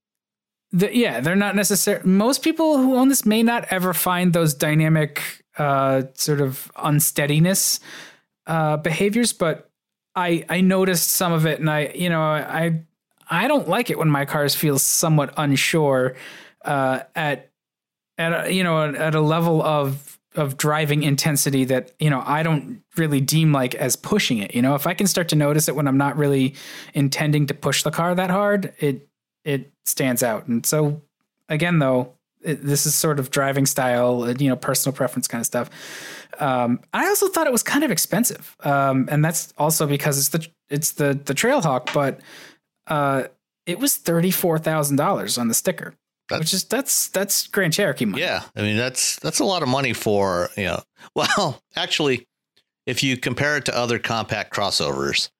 [0.72, 2.08] the, yeah, they're not necessarily.
[2.08, 5.22] Most people who own this may not ever find those dynamic,
[5.58, 7.80] uh, sort of unsteadiness
[8.46, 9.68] uh, behaviors, but
[10.14, 12.82] I I noticed some of it, and I you know I
[13.28, 16.14] I don't like it when my cars feel somewhat unsure
[16.64, 17.50] uh, at
[18.18, 22.42] at a, you know at a level of of driving intensity that you know I
[22.42, 24.54] don't really deem like as pushing it.
[24.54, 26.54] You know, if I can start to notice it when I'm not really
[26.94, 29.08] intending to push the car that hard, it
[29.44, 30.46] it stands out.
[30.46, 31.02] And so
[31.48, 35.40] again, though, it, this is sort of driving style, uh, you know, personal preference kind
[35.40, 35.68] of stuff.
[36.38, 40.28] Um, I also thought it was kind of expensive, um, and that's also because it's
[40.28, 42.20] the it's the the Trailhawk, but
[42.86, 43.24] uh,
[43.66, 45.94] it was thirty four thousand dollars on the sticker,
[46.30, 48.22] That's- which is that's that's Grand Cherokee money.
[48.22, 50.82] Yeah, I mean that's that's a lot of money for you know.
[51.14, 52.26] Well, actually,
[52.86, 55.30] if you compare it to other compact crossovers,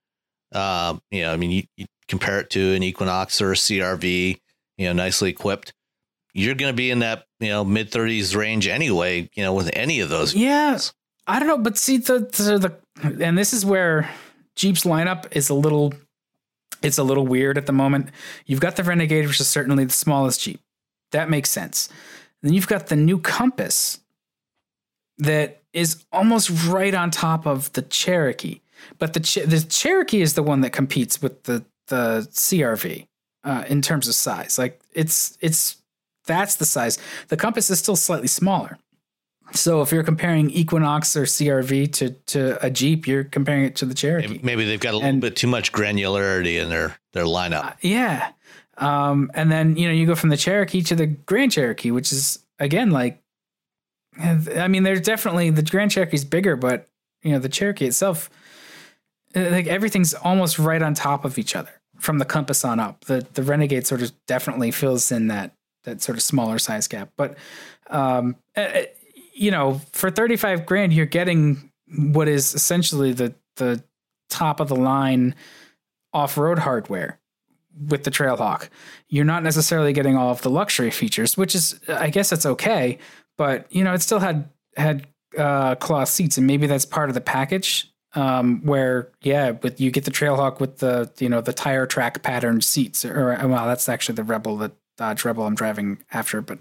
[0.53, 4.38] um, you know, I mean, you, you compare it to an Equinox or a CRV,
[4.79, 5.74] you know, nicely equipped,
[6.33, 9.29] you're going to be in that you know mid 30s range anyway.
[9.35, 10.35] You know, with any of those.
[10.35, 10.79] Yeah,
[11.26, 14.11] I don't know, but see the, the the and this is where
[14.57, 15.92] Jeep's lineup is a little
[16.83, 18.11] it's a little weird at the moment.
[18.46, 20.61] You've got the Renegade, which is certainly the smallest Jeep.
[21.12, 21.88] That makes sense.
[22.42, 24.00] Then you've got the new Compass
[25.18, 28.60] that is almost right on top of the Cherokee.
[28.98, 33.06] But the Ch- the Cherokee is the one that competes with the the CRV
[33.44, 34.58] uh, in terms of size.
[34.58, 35.76] Like it's it's
[36.26, 36.98] that's the size.
[37.28, 38.78] The Compass is still slightly smaller.
[39.52, 43.84] So if you're comparing Equinox or CRV to to a Jeep, you're comparing it to
[43.84, 44.40] the Cherokee.
[44.42, 47.76] Maybe, they've got a little And- bit too much granularity in their their lineup.
[47.82, 48.30] Yeah.
[48.80, 52.12] Um, and then, you know, you go from the Cherokee to the Grand Cherokee, which
[52.12, 53.22] is again like
[54.18, 56.88] I mean, there's definitely the Grand Cherokee's bigger, but
[57.22, 58.30] you know, the Cherokee itself
[59.36, 63.04] uh, like everything's almost right on top of each other from the compass on up.
[63.04, 67.10] The the Renegade sort of definitely fills in that that sort of smaller size gap.
[67.16, 67.36] But
[67.88, 68.82] um uh, uh,
[69.32, 73.82] you know, for 35 grand you're getting what is essentially the the
[74.28, 75.34] top of the line
[76.12, 77.19] off-road hardware
[77.88, 78.68] with the Trailhawk.
[79.09, 82.98] You're not necessarily getting all of the luxury features, which is I guess it's okay,
[83.38, 85.06] but you know, it still had had
[85.38, 89.90] uh cloth seats and maybe that's part of the package um where yeah, with you
[89.90, 93.88] get the Trailhawk with the you know, the tire track patterned seats or well, that's
[93.88, 96.59] actually the Rebel the Dodge Rebel I'm driving after, but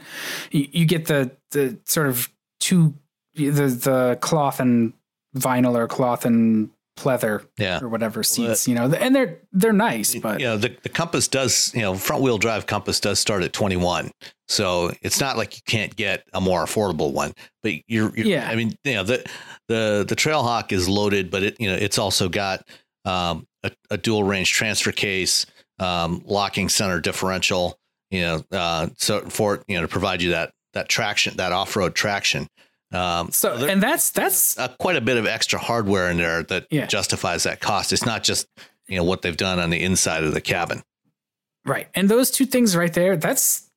[0.52, 2.94] you, you get the the sort of two
[3.36, 4.94] the the cloth and
[5.36, 7.80] vinyl or cloth and pleather Yeah.
[7.82, 11.28] or whatever seats, you know, and they're they're nice, but you know the, the compass
[11.28, 14.12] does you know front wheel drive compass does start at 21
[14.48, 17.34] so it's not like you can't get a more affordable one
[17.64, 18.50] but you're, you're Yeah.
[18.50, 19.24] i mean you know the
[19.68, 22.68] the the trailhawk is loaded but it you know it's also got
[23.06, 25.46] um a, a dual range transfer case
[25.80, 27.78] um locking center differential
[28.12, 31.94] you know uh so for you know to provide you that that traction that off-road
[31.96, 32.48] traction
[32.92, 36.66] um so and that's that's uh, quite a bit of extra hardware in there that
[36.72, 36.86] Yeah.
[36.88, 37.94] justifies that cost.
[37.94, 38.48] It's not just
[38.88, 40.82] you know what they've done on the inside of the cabin.
[41.66, 41.88] right.
[41.94, 43.70] And those two things right there, that's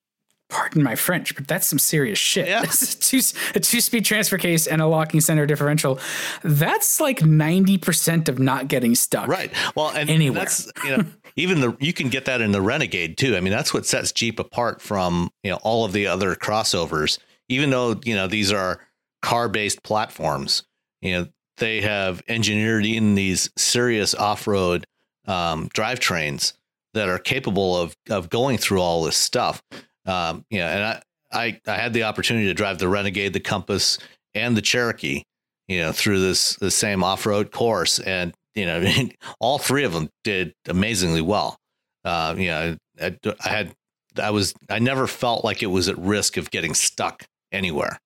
[0.49, 2.47] pardon my French, but that's some serious shit.
[2.49, 2.61] Yeah.
[2.67, 3.21] This is two,
[3.55, 5.99] a two-speed transfer case and a locking center differential.
[6.43, 9.29] That's like 90% of not getting stuck.
[9.29, 9.51] Right.
[9.75, 10.41] Well, and Anywhere.
[10.41, 11.05] that's you know
[11.37, 13.37] even the you can get that in the Renegade too.
[13.37, 17.19] I mean, that's what sets Jeep apart from you know all of the other crossovers.
[17.49, 18.81] Even though you know these are
[19.23, 20.65] car-based platforms,
[21.01, 21.27] you know
[21.59, 24.85] they have engineered in these serious off-road
[25.27, 26.55] um, drivetrains
[26.95, 29.63] that are capable of of going through all this stuff.
[30.07, 33.41] Um, you know, and I, I I had the opportunity to drive the Renegade, the
[33.41, 33.99] Compass,
[34.35, 35.23] and the Cherokee.
[35.69, 38.85] You know, through this the same off-road course, and you know,
[39.41, 41.57] all three of them did amazingly well.
[42.05, 43.75] Uh, you know, I, I had
[44.21, 47.99] I was I never felt like it was at risk of getting stuck anywhere.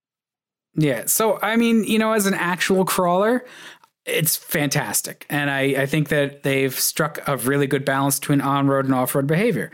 [0.76, 1.06] Yeah.
[1.06, 3.44] So, I mean, you know, as an actual crawler,
[4.04, 5.26] it's fantastic.
[5.28, 8.94] And I, I think that they've struck a really good balance between on road and
[8.94, 9.70] off road behavior.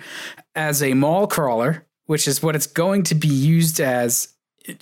[0.55, 4.29] As a mall crawler, which is what it's going to be used as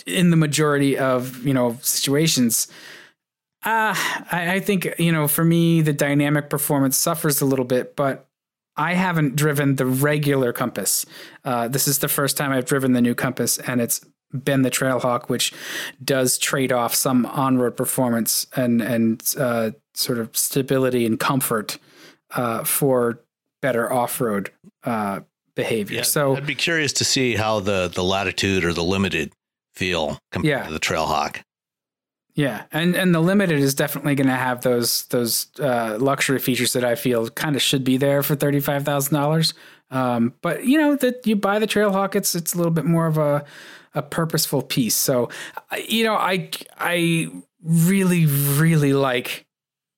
[0.06, 2.68] in the majority of, you know, situations,
[3.62, 3.94] Uh,
[4.32, 8.26] I, I think, you know, for me, the dynamic performance suffers a little bit, but
[8.76, 11.04] I haven't driven the regular Compass.
[11.44, 14.00] Uh, this is the first time I've driven the new Compass, and it's
[14.32, 15.52] been the Trailhawk, which
[16.04, 21.78] does trade off some on-road performance and and uh, sort of stability and comfort
[22.34, 23.20] uh, for
[23.62, 24.50] better off-road
[24.84, 25.20] uh,
[25.54, 25.98] behavior.
[25.98, 29.32] Yeah, so I'd be curious to see how the the Latitude or the Limited
[29.74, 30.66] feel compared Yeah.
[30.66, 31.42] to the Trailhawk.
[32.34, 36.72] Yeah, and and the limited is definitely going to have those those uh, luxury features
[36.74, 39.52] that I feel kind of should be there for thirty five thousand dollars.
[39.90, 43.08] Um, but you know that you buy the Trailhawk, it's it's a little bit more
[43.08, 43.44] of a
[43.94, 44.94] a purposeful piece.
[44.96, 45.28] So
[45.88, 47.28] you know, I I
[47.62, 49.46] really really like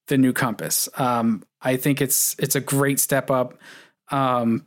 [0.07, 0.89] the new Compass.
[0.97, 3.57] Um, I think it's it's a great step up.
[4.11, 4.65] Um,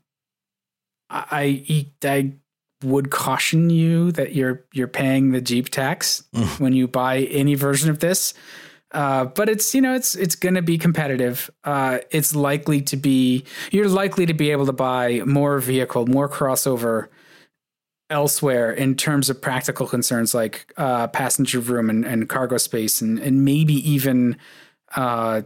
[1.11, 1.65] I
[2.03, 2.33] I, I
[2.85, 6.61] would caution you that you're you're paying the Jeep tax Mm.
[6.61, 8.35] when you buy any version of this.
[8.93, 11.51] Uh, but it's you know it's it's going to be competitive.
[11.65, 16.29] Uh, it's likely to be you're likely to be able to buy more vehicle, more
[16.29, 17.09] crossover
[18.09, 23.19] elsewhere in terms of practical concerns like uh, passenger room and, and cargo space and
[23.19, 24.37] and maybe even
[24.95, 25.43] uh,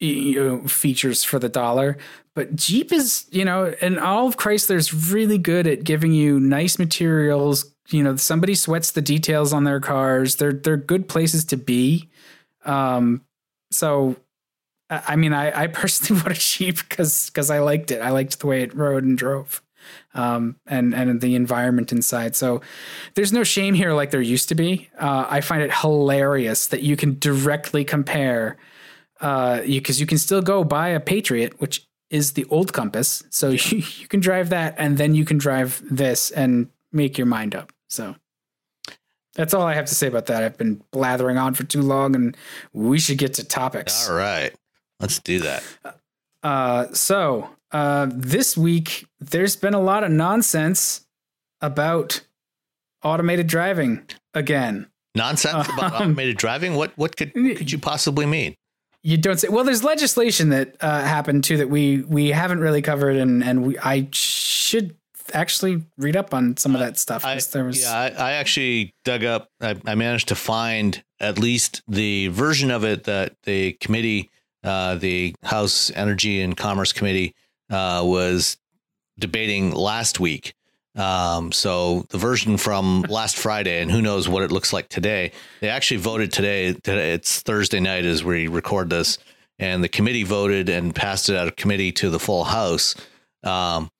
[0.00, 1.96] you know, features for the dollar.
[2.34, 6.78] But Jeep is, you know, and all of Chrysler's really good at giving you nice
[6.78, 7.74] materials.
[7.88, 10.36] You know, somebody sweats the details on their cars.
[10.36, 12.10] They're they're good places to be.
[12.64, 13.22] Um,
[13.70, 14.16] so,
[14.88, 18.00] I mean, I, I personally bought a Jeep because because I liked it.
[18.00, 19.62] I liked the way it rode and drove,
[20.14, 22.34] um, and and the environment inside.
[22.36, 22.60] So,
[23.14, 24.88] there's no shame here like there used to be.
[24.98, 28.56] Uh, I find it hilarious that you can directly compare
[29.20, 33.24] uh you because you can still go buy a patriot which is the old compass
[33.30, 33.58] so you,
[33.98, 37.72] you can drive that and then you can drive this and make your mind up
[37.88, 38.14] so
[39.34, 42.14] that's all i have to say about that i've been blathering on for too long
[42.14, 42.36] and
[42.72, 44.54] we should get to topics All right,
[45.00, 45.64] let's do that.
[46.44, 51.06] uh so uh this week there's been a lot of nonsense
[51.60, 52.22] about
[53.02, 54.02] automated driving
[54.34, 56.74] again Nonsense about Um, automated driving.
[56.74, 58.54] What what could could you possibly mean?
[59.02, 59.48] You don't say.
[59.48, 63.66] Well, there's legislation that uh, happened too that we we haven't really covered, and and
[63.66, 64.96] we I should
[65.34, 67.24] actually read up on some of that stuff.
[67.24, 69.48] I, there was yeah, I, I actually dug up.
[69.60, 74.30] I, I managed to find at least the version of it that the committee,
[74.64, 77.34] uh, the House Energy and Commerce Committee,
[77.70, 78.56] uh, was
[79.18, 80.54] debating last week.
[80.96, 85.32] Um, so the version from last Friday, and who knows what it looks like today.
[85.60, 86.72] They actually voted today.
[86.72, 89.18] Today it's Thursday night as we record this,
[89.58, 92.96] and the committee voted and passed it out of committee to the full House.
[93.44, 93.90] Um,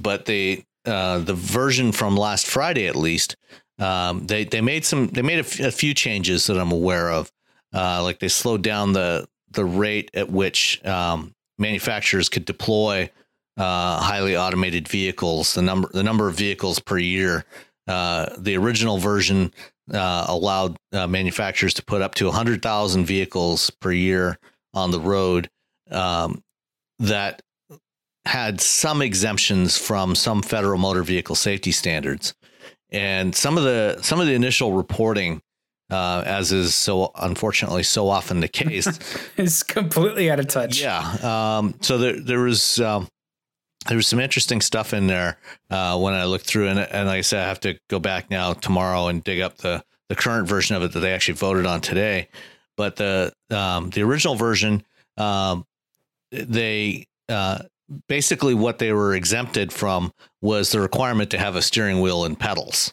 [0.00, 3.36] but the uh, the version from last Friday, at least,
[3.78, 7.10] um, they they made some they made a, f- a few changes that I'm aware
[7.10, 7.30] of.
[7.72, 13.10] Uh, like they slowed down the the rate at which um, manufacturers could deploy
[13.56, 15.54] uh, highly automated vehicles.
[15.54, 17.44] The number the number of vehicles per year.
[17.86, 19.52] Uh, the original version
[19.92, 24.38] uh, allowed uh, manufacturers to put up to 100,000 vehicles per year
[24.72, 25.50] on the road.
[25.90, 26.42] Um,
[26.98, 27.42] that
[28.24, 32.34] had some exemptions from some federal motor vehicle safety standards,
[32.90, 35.42] and some of the some of the initial reporting,
[35.94, 38.88] uh, as is so unfortunately so often the case,
[39.36, 40.80] it's completely out of touch.
[40.80, 40.98] yeah.
[41.22, 43.08] Um, so there there was um,
[43.86, 45.38] there was some interesting stuff in there
[45.70, 48.28] uh, when I looked through, and, and like I said, I have to go back
[48.28, 51.64] now tomorrow and dig up the the current version of it that they actually voted
[51.64, 52.28] on today.
[52.76, 54.82] But the um, the original version,
[55.16, 55.64] um,
[56.32, 57.62] they uh,
[58.08, 62.36] basically what they were exempted from was the requirement to have a steering wheel and
[62.36, 62.92] pedals.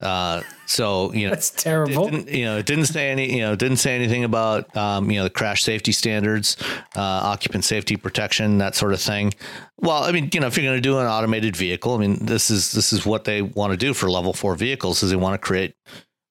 [0.00, 2.08] Uh, so you know That's it terrible.
[2.08, 5.10] didn't, you know, it didn't say any, you know, it didn't say anything about, um,
[5.10, 6.56] you know, the crash safety standards,
[6.94, 9.34] uh, occupant safety protection, that sort of thing.
[9.80, 12.24] Well, I mean, you know, if you're going to do an automated vehicle, I mean,
[12.24, 15.16] this is this is what they want to do for level four vehicles, is they
[15.16, 15.74] want to create,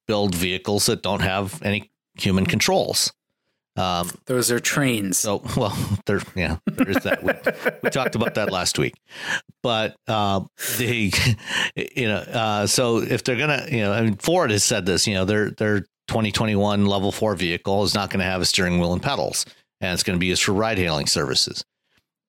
[0.06, 3.12] build vehicles that don't have any human controls.
[3.78, 5.18] Um, Those are trains.
[5.18, 7.22] so, well, there, yeah, there is that.
[7.22, 7.32] We,
[7.82, 8.94] we talked about that last week,
[9.62, 11.12] but um, the,
[11.96, 15.06] you know, uh, so if they're gonna, you know, I mean, Ford has said this,
[15.06, 18.80] you know, their their 2021 level four vehicle is not going to have a steering
[18.80, 19.46] wheel and pedals,
[19.80, 21.64] and it's going to be used for ride hailing services.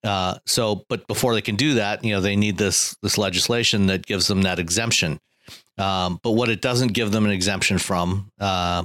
[0.03, 3.88] Uh, so, but before they can do that, you know, they need this this legislation
[3.88, 5.19] that gives them that exemption.
[5.80, 8.84] Um, but what it doesn't give them an exemption from uh,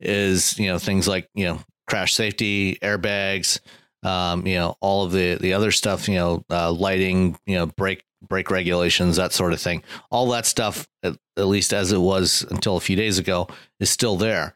[0.00, 3.60] is, you know, things like you know crash safety, airbags,
[4.02, 7.66] um, you know, all of the the other stuff, you know, uh, lighting, you know,
[7.66, 9.82] brake brake regulations, that sort of thing.
[10.10, 13.48] All that stuff, at, at least as it was until a few days ago,
[13.80, 14.54] is still there.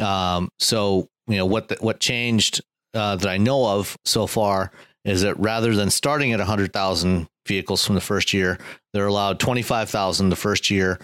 [0.00, 2.60] Um, so you know what the, what changed
[2.94, 4.72] uh, that I know of so far
[5.04, 8.58] is that rather than starting at 100,000 vehicles from the first year,
[8.92, 10.98] they're allowed 25,000 the first year,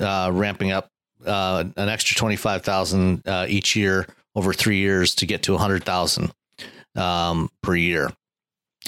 [0.00, 0.88] uh, ramping up
[1.26, 4.06] uh, an extra 25,000 uh, each year
[4.38, 6.32] over three years to get to 100,000
[6.96, 8.10] um, per year.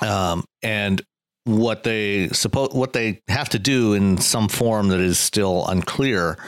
[0.00, 1.02] Um, and
[1.44, 6.38] what they suppose what they have to do in some form that is still unclear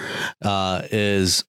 [0.43, 1.45] uh, is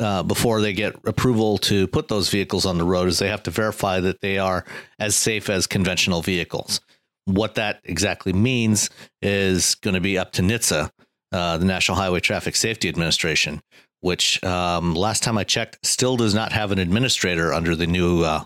[0.00, 3.42] uh, before they get approval to put those vehicles on the road is they have
[3.42, 4.64] to verify that they are
[4.98, 6.80] as safe as conventional vehicles.
[7.26, 8.90] What that exactly means
[9.22, 10.90] is going to be up to NHTSA,
[11.32, 13.62] uh, the National Highway Traffic Safety Administration,
[14.04, 18.22] which um, last time I checked still does not have an administrator under the new
[18.22, 18.44] uh,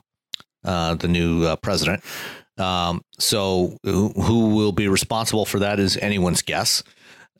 [0.64, 2.04] uh the new uh, president.
[2.58, 6.84] Um, so who, who, will be responsible for that is anyone's guess.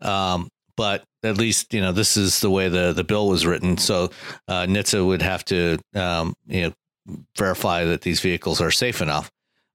[0.00, 3.78] Um, but at least you know this is the way the the bill was written.
[3.78, 4.10] So
[4.48, 6.72] uh, NHTSA would have to um, you know
[7.36, 9.30] verify that these vehicles are safe enough.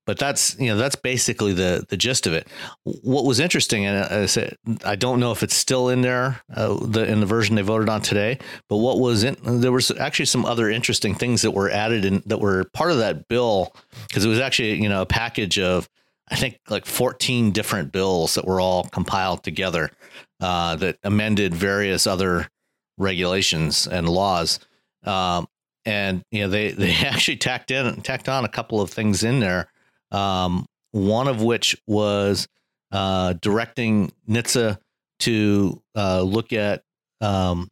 [0.06, 2.48] But that's you know that's basically the the gist of it.
[2.84, 6.78] What was interesting, and I said I don't know if it's still in there uh,
[6.86, 8.40] the in the version they voted on today.
[8.68, 12.22] But what was in there was actually some other interesting things that were added in
[12.26, 13.74] that were part of that bill
[14.08, 15.88] because it was actually you know a package of
[16.30, 19.92] I think like 14 different bills that were all compiled together
[20.40, 22.50] uh, that amended various other
[22.98, 24.60] regulations and laws.
[25.04, 25.48] Um,
[25.86, 29.40] and you know they they actually tacked in tacked on a couple of things in
[29.40, 29.70] there.
[30.14, 32.48] Um, one of which was
[32.92, 34.78] uh, directing NHTSA
[35.22, 36.84] to uh, look at
[37.22, 37.70] um,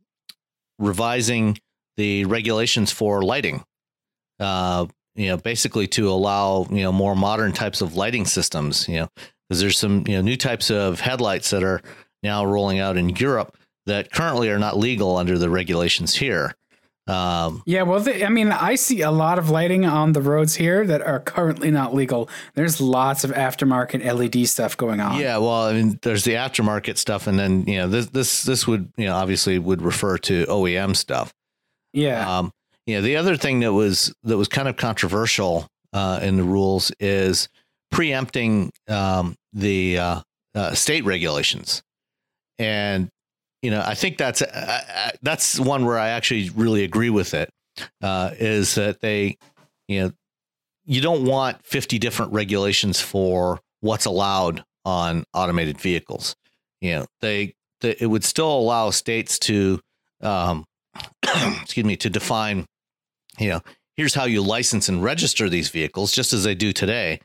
[0.80, 1.58] revising
[1.98, 3.64] the regulations for lighting.
[4.40, 8.88] Uh, you know, basically to allow you know more modern types of lighting systems.
[8.88, 9.08] You know,
[9.48, 11.82] because there's some you know new types of headlights that are
[12.24, 16.56] now rolling out in Europe that currently are not legal under the regulations here.
[17.08, 20.56] Um, yeah, well, the, I mean, I see a lot of lighting on the roads
[20.56, 22.30] here that are currently not legal.
[22.54, 25.20] There's lots of aftermarket LED stuff going on.
[25.20, 28.68] Yeah, well, I mean, there's the aftermarket stuff, and then you know, this this this
[28.68, 31.34] would you know obviously would refer to OEM stuff.
[31.94, 32.40] Yeah.
[32.40, 32.52] Um,
[32.86, 36.44] you know, the other thing that was that was kind of controversial uh, in the
[36.44, 37.50] rules is
[37.90, 40.22] preempting um, the uh,
[40.56, 41.84] uh, state regulations
[42.60, 43.10] and
[43.62, 47.50] you know, I think that's uh, that's one where I actually really agree with it.
[48.02, 49.38] Uh, is that they,
[49.88, 50.12] you know,
[50.86, 56.36] you don't want fifty different regulations for what's allowed on automated vehicles.
[56.80, 59.80] You know, they, they it would still allow states to,
[60.22, 60.66] um,
[61.62, 62.66] excuse me, to define,
[63.38, 63.62] you know,
[63.96, 67.20] here's how you license and register these vehicles, just as they do today.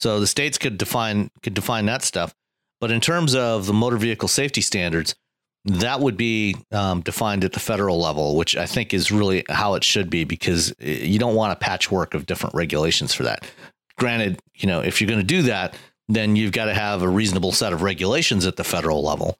[0.00, 2.34] So the states could define could define that stuff,
[2.80, 5.14] but in terms of the motor vehicle safety standards,
[5.68, 9.74] that would be um, defined at the federal level, which I think is really how
[9.74, 13.44] it should be because you don't want a patchwork of different regulations for that.
[13.98, 15.76] Granted, you know, if you're going to do that,
[16.08, 19.38] then you've got to have a reasonable set of regulations at the federal level.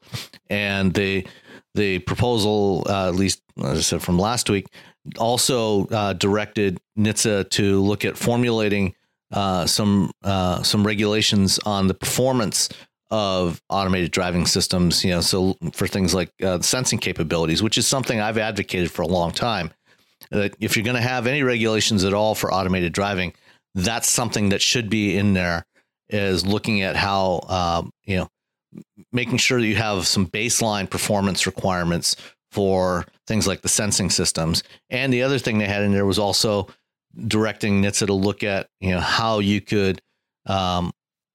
[0.51, 1.27] And the
[1.75, 4.67] the proposal, uh, at least as I said from last week,
[5.19, 8.95] also uh, directed NHTSA to look at formulating
[9.33, 12.69] uh, some uh, some regulations on the performance
[13.11, 17.87] of automated driving systems, you know, so for things like uh, sensing capabilities, which is
[17.87, 19.71] something I've advocated for a long time.
[20.31, 23.33] That if you're going to have any regulations at all for automated driving,
[23.75, 25.65] that's something that should be in there.
[26.11, 28.29] Is looking at how um, you know
[29.13, 32.17] making sure that you have some baseline performance requirements
[32.51, 34.63] for things like the sensing systems.
[34.91, 36.69] And the other thing they had in there was also
[37.27, 40.01] directing NHTSA to look at you know how you could
[40.47, 40.93] um,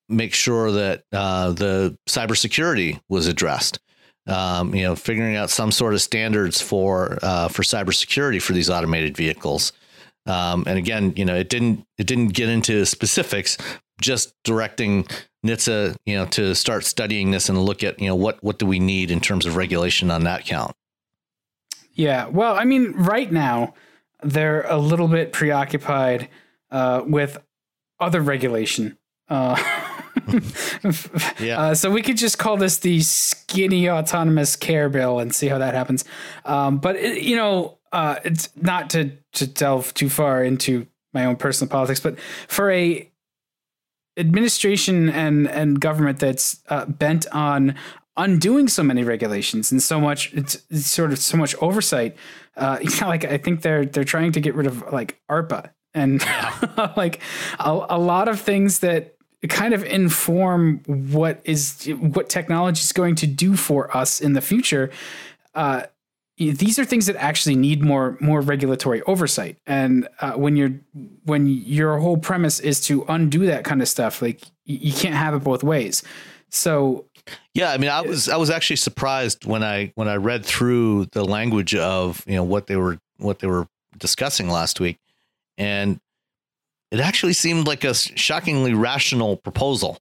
[0.09, 3.79] make sure that uh, the cybersecurity was addressed.
[4.25, 8.69] Um, you know, figuring out some sort of standards for uh, for cybersecurity for these
[8.69, 9.73] automated vehicles.
[10.25, 13.57] Um, and again, you know, it didn't it didn't get into specifics.
[13.99, 15.05] Just directing
[15.45, 18.65] NHTSA, you know, to start studying this and look at you know what what do
[18.65, 20.73] we need in terms of regulation on that count.
[21.93, 23.73] Yeah, well, I mean, right now
[24.23, 26.29] they're a little bit preoccupied
[26.71, 27.37] uh, with
[27.99, 28.97] other regulation.
[29.33, 29.57] Uh,
[31.39, 31.59] yeah.
[31.59, 35.57] Uh, so we could just call this the skinny autonomous care bill and see how
[35.57, 36.05] that happens.
[36.45, 41.25] Um, but it, you know, uh, it's not to to delve too far into my
[41.25, 43.09] own personal politics, but for a
[44.17, 47.75] administration and and government that's uh, bent on
[48.15, 52.15] undoing so many regulations and so much it's, it's sort of so much oversight
[52.57, 55.71] uh you know like i think they're they're trying to get rid of like arpa
[55.93, 56.23] and
[56.97, 57.21] like
[57.59, 59.12] a, a lot of things that
[59.49, 64.41] kind of inform what is what technology is going to do for us in the
[64.41, 64.91] future.
[65.53, 65.83] Uh,
[66.37, 69.57] these are things that actually need more more regulatory oversight.
[69.67, 70.73] And uh, when you're
[71.25, 75.33] when your whole premise is to undo that kind of stuff, like you can't have
[75.33, 76.03] it both ways.
[76.49, 77.05] So
[77.53, 81.05] yeah, I mean, I was I was actually surprised when I when I read through
[81.11, 83.67] the language of you know what they were what they were
[83.97, 84.99] discussing last week,
[85.57, 85.99] and
[86.93, 89.97] it actually seemed like a shockingly rational proposal,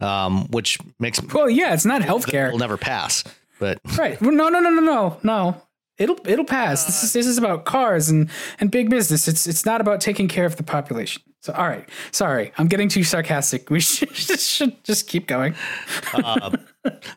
[0.00, 2.48] um, which makes well, yeah, it's not healthcare.
[2.48, 3.24] It will never pass,
[3.58, 4.20] but right.
[4.20, 5.62] Well, no, no, no, no, no, no.
[5.96, 6.84] It'll it'll pass.
[6.84, 8.28] This is this is about cars and
[8.60, 9.26] and big business.
[9.26, 11.22] It's it's not about taking care of the population.
[11.40, 13.70] So all right, sorry, I'm getting too sarcastic.
[13.70, 15.54] We should just, should just keep going.
[16.12, 16.56] uh,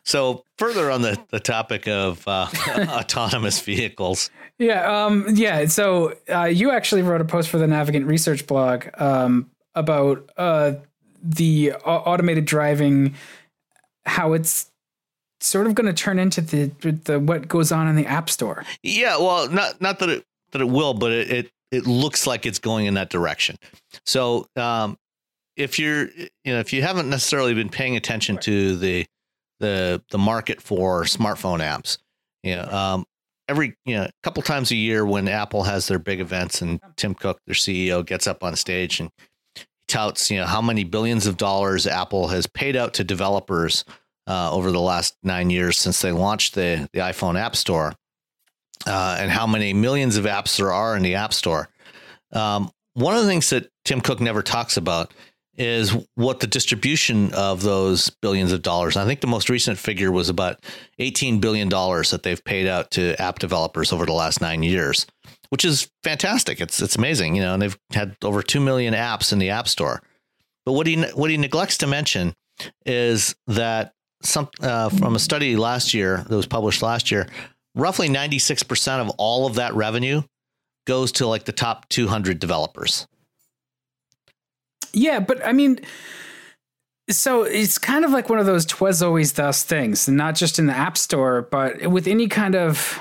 [0.04, 4.30] so further on the the topic of uh, autonomous vehicles.
[4.58, 5.66] Yeah, um, yeah.
[5.66, 10.74] So uh, you actually wrote a post for the Navigant Research blog um, about uh,
[11.22, 13.14] the automated driving,
[14.04, 14.70] how it's
[15.40, 16.66] sort of going to turn into the
[17.04, 18.64] the what goes on in the app store.
[18.82, 22.46] Yeah, well, not not that it that it will, but it it, it looks like
[22.46, 23.56] it's going in that direction.
[24.06, 24.98] So, um,
[25.56, 29.06] if you're you know if you haven't necessarily been paying attention to the
[29.60, 31.98] the the market for smartphone apps,
[32.42, 33.04] you know, um,
[33.48, 36.80] every you know a couple times a year when Apple has their big events and
[36.96, 39.10] Tim Cook, their CEO, gets up on stage and
[39.88, 43.84] touts you know how many billions of dollars Apple has paid out to developers
[44.28, 47.94] uh, over the last nine years since they launched the, the iPhone App Store
[48.86, 51.68] uh, and how many millions of apps there are in the App Store.
[52.32, 55.14] Um, one of the things that Tim Cook never talks about
[55.58, 58.96] is what the distribution of those billions of dollars.
[58.96, 60.64] I think the most recent figure was about
[61.00, 65.04] $18 billion that they've paid out to app developers over the last nine years,
[65.50, 66.60] which is fantastic.
[66.60, 69.66] It's, it's amazing, you know, and they've had over 2 million apps in the App
[69.66, 70.00] Store.
[70.64, 72.34] But what he, what he neglects to mention
[72.86, 77.26] is that some uh, from a study last year that was published last year,
[77.74, 80.22] roughly 96% of all of that revenue
[80.86, 83.06] goes to like the top 200 developers.
[84.92, 85.80] Yeah, but I mean,
[87.10, 90.66] so it's kind of like one of those "twas always thus" things, not just in
[90.66, 92.98] the App Store, but with any kind of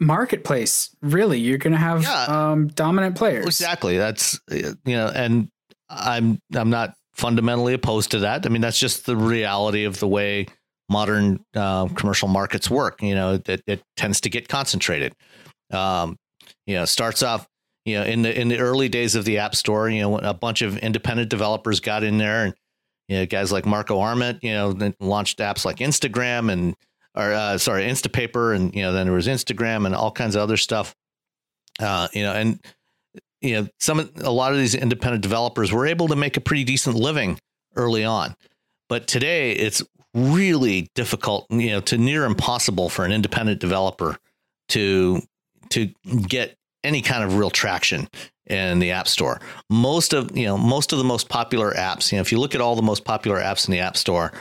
[0.00, 0.94] marketplace.
[1.02, 3.46] Really, you're going to have yeah, um, dominant players.
[3.46, 3.98] Exactly.
[3.98, 5.48] That's you know, and
[5.88, 8.46] I'm I'm not fundamentally opposed to that.
[8.46, 10.46] I mean, that's just the reality of the way
[10.88, 13.02] modern uh, commercial markets work.
[13.02, 15.14] You know, it, it tends to get concentrated.
[15.72, 16.16] Um,
[16.66, 17.46] you know, starts off,
[17.86, 20.34] you know, in the in the early days of the App Store, you know, a
[20.34, 22.54] bunch of independent developers got in there, and
[23.08, 26.76] you know, guys like Marco Arment, you know, launched apps like Instagram and
[27.14, 30.42] or uh, sorry, Instapaper, and you know, then there was Instagram and all kinds of
[30.42, 30.96] other stuff.
[31.78, 32.60] Uh, you know, and
[33.40, 36.64] you know, some a lot of these independent developers were able to make a pretty
[36.64, 37.38] decent living
[37.76, 38.34] early on.
[38.88, 39.80] But today it's
[40.12, 44.18] really difficult, you know, to near impossible for an independent developer
[44.70, 45.22] to
[45.70, 45.86] to
[46.26, 46.56] get
[46.86, 48.08] any kind of real traction
[48.46, 49.40] in the app store.
[49.68, 52.54] Most of, you know, most of the most popular apps, you know, if you look
[52.54, 54.32] at all the most popular apps in the app store,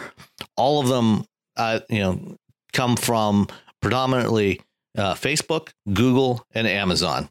[0.55, 1.25] all of them
[1.57, 2.37] uh, you know,
[2.73, 3.47] come from
[3.81, 4.61] predominantly
[4.97, 7.29] uh, Facebook, Google, and Amazon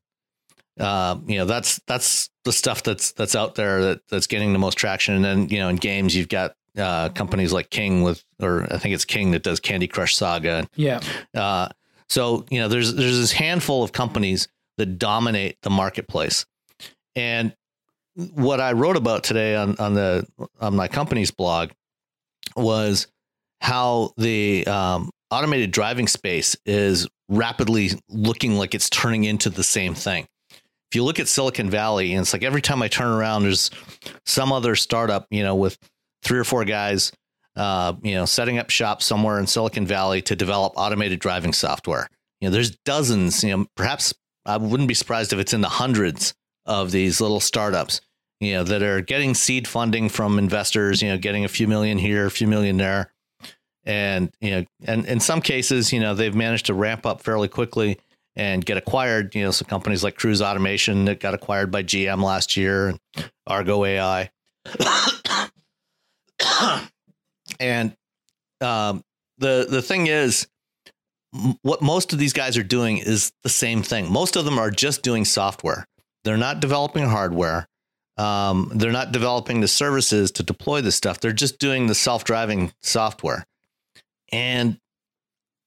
[0.79, 4.59] uh, you know that's that's the stuff that's that's out there that that's getting the
[4.59, 5.15] most traction.
[5.15, 8.79] And then you know in games you've got uh, companies like King with, or I
[8.79, 10.67] think it's King that does Candy Crush Saga.
[10.75, 11.01] Yeah.
[11.33, 11.69] Uh,
[12.09, 14.49] so you know there's there's this handful of companies
[14.79, 16.47] that dominate the marketplace,
[17.17, 17.55] and
[18.15, 20.27] what I wrote about today on on the
[20.61, 21.71] on my company's blog
[22.57, 23.07] was
[23.61, 29.95] how the um, automated driving space is rapidly looking like it's turning into the same
[29.95, 30.27] thing
[30.95, 33.69] if you look at Silicon Valley, and it's like every time I turn around, there's
[34.27, 35.77] some other startup, you know, with
[36.23, 37.11] three or four guys,
[37.57, 42.09] uh, you know, setting up shop somewhere in Silicon Valley to develop automated driving software.
[42.41, 44.15] You know, there's dozens, you know, perhaps
[44.47, 46.35] I wouldn't be surprised if it's in the hundreds
[46.67, 48.01] of these little startups,
[48.41, 51.99] you know, that are getting seed funding from investors, you know, getting a few million
[51.99, 53.13] here, a few million there.
[53.85, 57.49] And, you know, and in some cases, you know, they've managed to ramp up fairly
[57.49, 57.99] quickly
[58.37, 59.35] and get acquired.
[59.35, 62.99] You know, some companies like Cruise Automation that got acquired by GM last year, and
[63.47, 64.31] Argo AI,
[67.61, 67.95] and
[68.61, 69.03] um,
[69.39, 70.47] the the thing is,
[71.63, 74.11] what most of these guys are doing is the same thing.
[74.11, 75.87] Most of them are just doing software.
[76.23, 77.69] They're not developing hardware.
[78.17, 81.21] Um, they're not developing the services to deploy this stuff.
[81.21, 83.45] They're just doing the self driving software.
[84.31, 84.79] And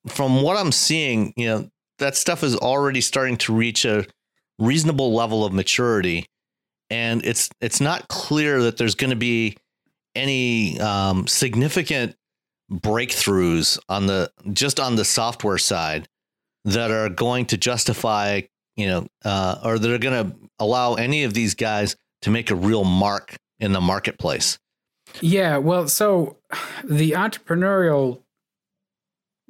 [0.08, 4.06] from what I'm seeing, you know, that stuff is already starting to reach a
[4.60, 6.28] reasonable level of maturity,
[6.90, 9.58] and it's it's not clear that there's going to be
[10.16, 12.16] any um, significant
[12.72, 16.08] breakthroughs on the just on the software side
[16.66, 18.42] that are going to justify,
[18.76, 22.52] you know, uh, or that are going to allow any of these guys to make
[22.52, 24.60] a real mark in the marketplace.
[25.22, 26.38] Yeah, well, so
[26.84, 28.22] the entrepreneurial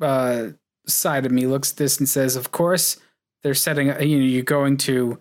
[0.01, 0.49] uh,
[0.85, 2.97] side of me looks at this and says, of course,
[3.41, 3.87] they're setting.
[3.87, 5.17] You know, you're going to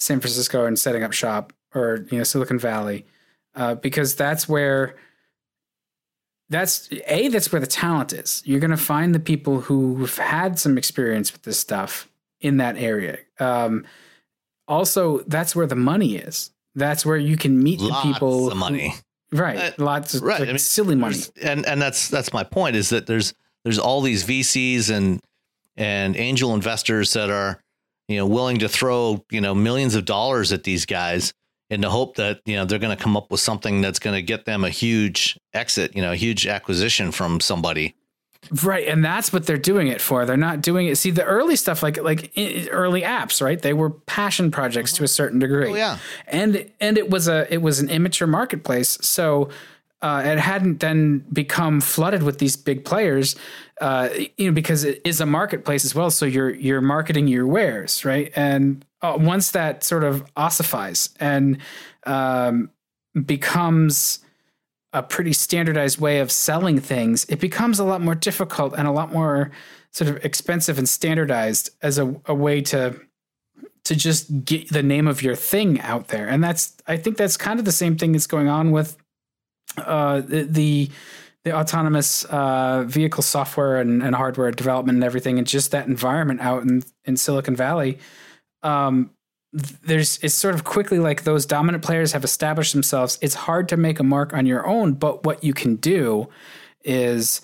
[0.00, 3.06] San Francisco and setting up shop, or you know, Silicon Valley,
[3.54, 4.96] uh, because that's where.
[6.48, 7.28] That's a.
[7.28, 8.42] That's where the talent is.
[8.44, 12.08] You're going to find the people who've had some experience with this stuff
[12.40, 13.18] in that area.
[13.40, 13.84] Um,
[14.68, 16.50] also, that's where the money is.
[16.74, 18.50] That's where you can meet Lots the people.
[18.52, 18.94] of money.
[19.30, 19.56] Who, right.
[19.58, 21.16] Uh, Lots of right, like, I mean, silly money.
[21.42, 23.34] and and that's that's my point is that there's
[23.64, 25.20] there's all these VCs and
[25.76, 27.60] and angel investors that are
[28.08, 31.32] you know willing to throw you know millions of dollars at these guys
[31.70, 34.14] in the hope that you know they're going to come up with something that's going
[34.14, 37.94] to get them a huge exit, you know, a huge acquisition from somebody.
[38.62, 40.24] Right, and that's what they're doing it for.
[40.24, 40.96] They're not doing it.
[40.96, 42.32] See, the early stuff, like like
[42.70, 43.60] early apps, right?
[43.60, 45.72] They were passion projects to a certain degree.
[45.72, 45.98] Oh, yeah.
[46.28, 49.48] and and it was a it was an immature marketplace, so
[50.00, 53.34] uh, it hadn't then become flooded with these big players.
[53.80, 56.10] Uh, you know, because it is a marketplace as well.
[56.10, 58.32] So you're you're marketing your wares, right?
[58.36, 61.58] And uh, once that sort of ossifies and
[62.04, 62.70] um,
[63.24, 64.20] becomes
[64.92, 68.92] a pretty standardized way of selling things, it becomes a lot more difficult and a
[68.92, 69.50] lot more
[69.92, 72.98] sort of expensive and standardized as a, a way to
[73.84, 76.28] to just get the name of your thing out there.
[76.28, 78.96] And that's I think that's kind of the same thing that's going on with
[79.76, 80.90] uh, the, the
[81.44, 86.40] the autonomous uh, vehicle software and, and hardware development and everything, and just that environment
[86.40, 87.98] out in, in Silicon Valley.
[88.62, 89.10] Um,
[89.52, 93.18] there's it's sort of quickly like those dominant players have established themselves.
[93.22, 96.28] It's hard to make a mark on your own, but what you can do
[96.84, 97.40] is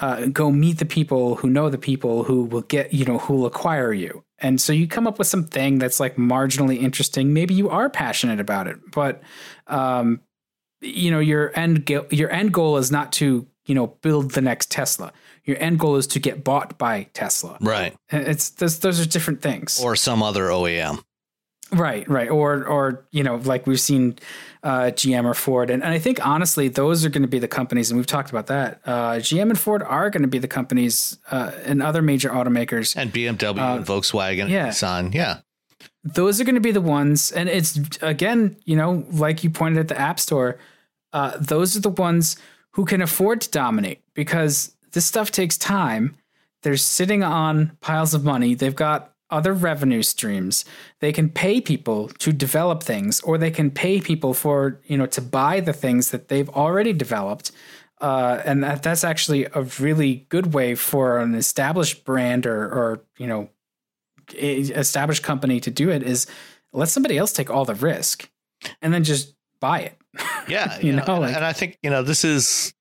[0.00, 3.34] uh, go meet the people who know the people who will get you know who
[3.34, 4.24] will acquire you.
[4.40, 7.32] And so you come up with something that's like marginally interesting.
[7.32, 9.22] Maybe you are passionate about it, but
[9.66, 10.20] um,
[10.80, 14.42] you know your end go- your end goal is not to you know build the
[14.42, 15.12] next Tesla.
[15.48, 17.56] Your end goal is to get bought by Tesla.
[17.60, 17.96] Right.
[18.10, 19.82] It's those those are different things.
[19.82, 21.02] Or some other OEM.
[21.72, 24.18] Right, right, or or you know, like we've seen
[24.62, 27.48] uh, GM or Ford, and, and I think honestly, those are going to be the
[27.48, 28.80] companies, and we've talked about that.
[28.86, 32.96] Uh, GM and Ford are going to be the companies, uh, and other major automakers.
[32.96, 34.66] And BMW Uh, and Volkswagen yeah.
[34.66, 35.14] and Nissan.
[35.14, 35.40] Yeah.
[36.04, 39.78] Those are going to be the ones, and it's again, you know, like you pointed
[39.78, 40.58] at the App Store.
[41.12, 42.36] Uh, those are the ones
[42.72, 46.16] who can afford to dominate because this stuff takes time.
[46.62, 48.54] They're sitting on piles of money.
[48.54, 50.64] They've got other revenue streams.
[51.00, 55.06] They can pay people to develop things, or they can pay people for you know
[55.06, 57.52] to buy the things that they've already developed.
[58.00, 63.02] Uh, and that, that's actually a really good way for an established brand or, or
[63.18, 63.50] you know
[64.36, 66.26] established company to do it is
[66.72, 68.30] let somebody else take all the risk
[68.82, 69.98] and then just buy it.
[70.48, 70.78] Yeah.
[70.80, 72.72] You you know, like- and I think, you know, this is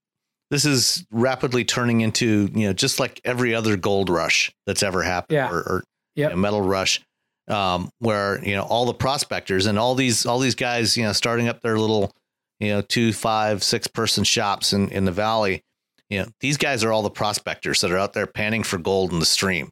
[0.50, 5.04] this is rapidly turning into, you know, just like every other gold rush that's ever
[5.04, 5.50] happened Yeah.
[5.52, 5.84] or, or
[6.16, 6.32] Yep.
[6.32, 7.02] you know, metal rush.
[7.50, 11.14] Um, where, you know, all the prospectors and all these all these guys, you know,
[11.14, 12.12] starting up their little,
[12.60, 15.64] you know, two, five, six person shops in, in the valley.
[16.10, 19.14] You know, these guys are all the prospectors that are out there panning for gold
[19.14, 19.70] in the stream.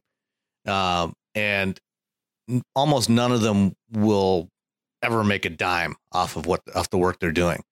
[0.66, 1.78] Um, and
[2.74, 4.48] almost none of them will
[5.02, 7.62] ever make a dime off of what off the work they're doing.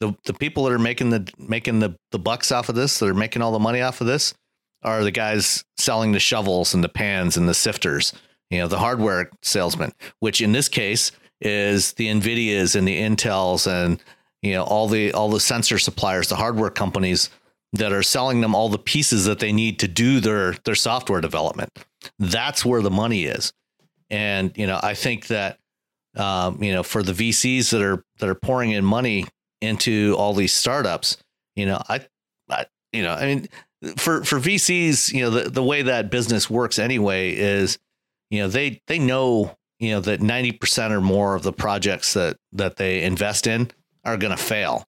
[0.00, 3.08] The the people that are making the making the the bucks off of this, that
[3.08, 4.34] are making all the money off of this,
[4.82, 8.12] are the guys selling the shovels and the pans and the sifters.
[8.50, 13.66] You know, the hardware salesman, which in this case is the Nvidias and the Intels
[13.66, 14.02] and
[14.42, 17.30] you know all the all the sensor suppliers, the hardware companies
[17.72, 21.20] that are selling them all the pieces that they need to do their their software
[21.20, 21.70] development.
[22.18, 23.52] That's where the money is.
[24.10, 25.58] And you know, I think that
[26.16, 29.26] um, you know, for the VCs that are that are pouring in money
[29.60, 31.16] into all these startups,
[31.54, 32.00] you know, I,
[32.50, 33.48] I you know, I mean,
[33.96, 37.78] for for VCs, you know, the the way that business works anyway is,
[38.30, 42.14] you know, they they know you know that ninety percent or more of the projects
[42.14, 43.70] that that they invest in
[44.04, 44.84] are going to fail.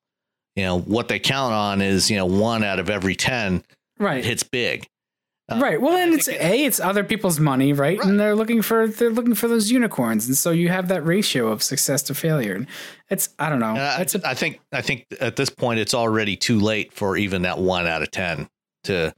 [0.56, 3.62] You know, what they count on is you know one out of every ten
[3.98, 4.24] Right.
[4.24, 4.86] hits big.
[5.50, 5.80] Uh, right.
[5.80, 7.98] Well, and it's a it's other people's money, right?
[7.98, 8.06] Right.
[8.06, 11.48] And they're looking for they're looking for those unicorns, and so you have that ratio
[11.48, 12.54] of success to failure.
[12.54, 12.66] And
[13.08, 13.74] it's I don't know.
[13.98, 17.42] It's a I think I think at this point it's already too late for even
[17.42, 18.48] that one out of ten
[18.84, 19.14] to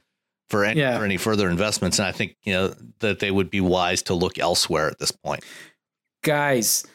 [0.49, 0.97] for any, Yeah.
[0.97, 1.99] for any further investments.
[1.99, 5.11] And I think you know that they would be wise to look elsewhere at this
[5.11, 5.43] point.
[6.23, 6.85] guys,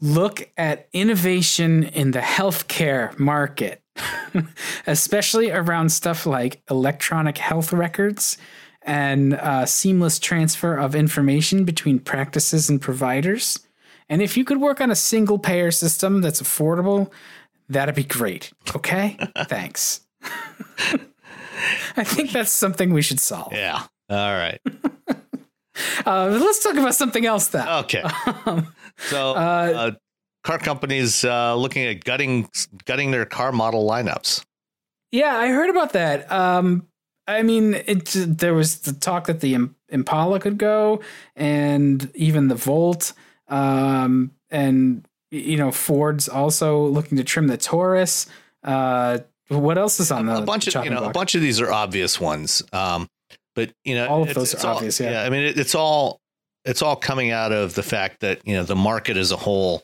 [0.00, 3.82] look at innovation in the healthcare market,
[4.86, 8.38] especially around stuff like electronic health records
[8.82, 13.60] and uh, seamless transfer of information between practices and providers.
[14.08, 17.10] And if you could work on a single payer system that's affordable,
[17.68, 18.52] that'd be great.
[18.74, 19.16] Okay?
[19.44, 20.00] Thanks.
[21.96, 23.52] I think that's something we should solve.
[23.52, 23.82] Yeah.
[24.08, 24.60] All right.
[26.04, 27.66] Uh, let's talk about something else then.
[27.66, 28.02] Okay.
[28.98, 29.92] so, uh,
[30.42, 32.48] car companies uh, looking at gutting
[32.84, 34.44] gutting their car model lineups.
[35.12, 36.30] Yeah, I heard about that.
[36.30, 36.86] Um,
[37.26, 39.56] I mean, it there was the talk that the
[39.88, 41.00] Impala could go,
[41.36, 43.12] and even the Volt,
[43.48, 48.26] um, and you know, Ford's also looking to trim the Taurus.
[48.62, 49.18] Uh,
[49.48, 51.10] what else is on the a bunch of you know block?
[51.10, 53.08] a bunch of these are obvious ones, um,
[53.54, 55.00] but you know all of those are obvious.
[55.00, 55.12] All, yeah.
[55.12, 56.20] yeah, I mean it, it's all
[56.64, 59.82] it's all coming out of the fact that you know the market as a whole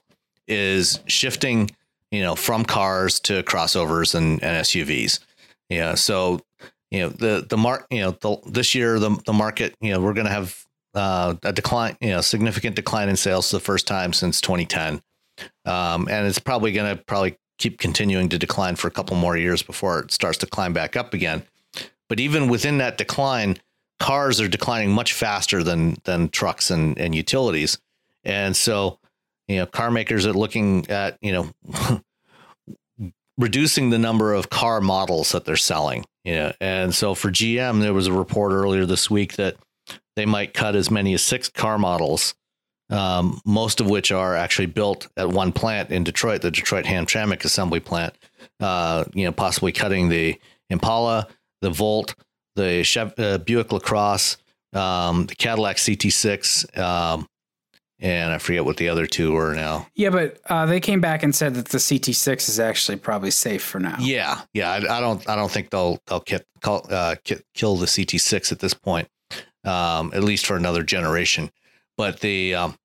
[0.49, 1.71] is shifting,
[2.11, 5.21] you know, from cars to crossovers and, and SUVs.
[5.69, 6.41] Yeah, so
[6.91, 10.01] you know the the mark you know the, this year the the market you know
[10.01, 13.61] we're going to have uh, a decline you know significant decline in sales for the
[13.61, 15.03] first time since 2010
[15.65, 19.37] um, and it's probably going to probably keep continuing to decline for a couple more
[19.37, 21.43] years before it starts to climb back up again.
[22.09, 23.59] But even within that decline
[23.99, 27.79] cars are declining much faster than than trucks and, and utilities.
[28.25, 28.99] And so
[29.49, 32.03] you know car makers are looking at you know
[33.39, 36.05] reducing the number of car models that they're selling.
[36.25, 39.57] You know, and so for GM, there was a report earlier this week that
[40.17, 42.35] they might cut as many as six car models,
[42.91, 47.45] um, most of which are actually built at one plant in Detroit, the Detroit Hamtramck
[47.45, 48.15] assembly plant.
[48.59, 50.41] Uh, you know, possibly cutting the
[50.71, 51.29] Impala,
[51.61, 52.15] the Volt,
[52.57, 54.39] the Chev- uh, Buick LaCrosse,
[54.73, 57.29] um, the Cadillac CT6, um,
[57.99, 59.87] and I forget what the other two were now.
[59.95, 63.63] Yeah, but uh, they came back and said that the CT6 is actually probably safe
[63.63, 63.97] for now.
[63.99, 64.71] Yeah, yeah.
[64.71, 65.27] I, I don't.
[65.29, 67.17] I don't think they'll they'll kill uh,
[67.55, 69.09] kill the CT6 at this point,
[69.65, 71.51] um, at least for another generation.
[71.97, 72.77] But the um,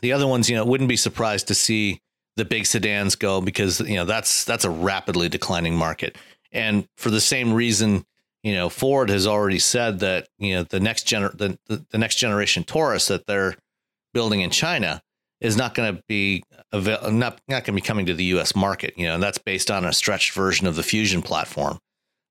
[0.00, 2.00] the other ones, you know, wouldn't be surprised to see
[2.36, 6.16] the big sedans go because you know that's that's a rapidly declining market,
[6.52, 8.04] and for the same reason.
[8.42, 11.98] You know, Ford has already said that you know the next gener the, the, the
[11.98, 13.54] next generation Taurus that they're
[14.12, 15.02] building in China
[15.40, 16.42] is not going to be
[16.72, 18.54] avail- not not going to be coming to the U.S.
[18.54, 18.94] market.
[18.96, 21.78] You know, and that's based on a stretched version of the Fusion platform.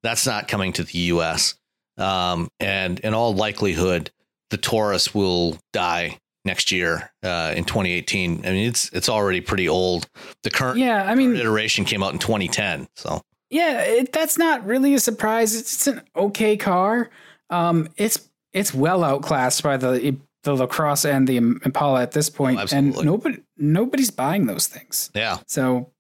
[0.04, 1.56] That's not coming to the U.S.
[1.98, 4.12] Um, and in all likelihood,
[4.50, 8.46] the Taurus will die next year uh, in 2018.
[8.46, 10.08] I mean, it's it's already pretty old.
[10.44, 12.88] The current yeah, I mean, iteration came out in 2010.
[12.96, 15.56] So yeah, it, that's not really a surprise.
[15.56, 17.10] It's, it's an okay car.
[17.50, 20.18] Um, it's it's well outclassed by the
[20.56, 25.12] the LaCrosse and the Impala at this point, oh, and nobody nobody's buying those things.
[25.14, 25.38] Yeah.
[25.48, 25.92] So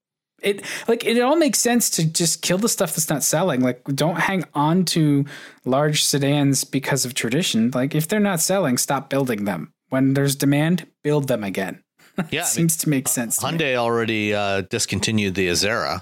[0.41, 3.61] it like it all makes sense to just kill the stuff that's not selling.
[3.61, 5.25] Like don't hang on to
[5.65, 7.71] large sedans because of tradition.
[7.73, 9.73] Like if they're not selling, stop building them.
[9.89, 11.83] When there's demand, build them again.
[12.31, 13.37] Yeah, seems to make sense.
[13.37, 13.75] To Hyundai me.
[13.75, 16.01] already uh, discontinued the Azera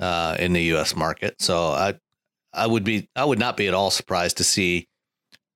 [0.00, 0.96] uh, in the U.S.
[0.96, 1.94] market, so I
[2.52, 4.88] I would be I would not be at all surprised to see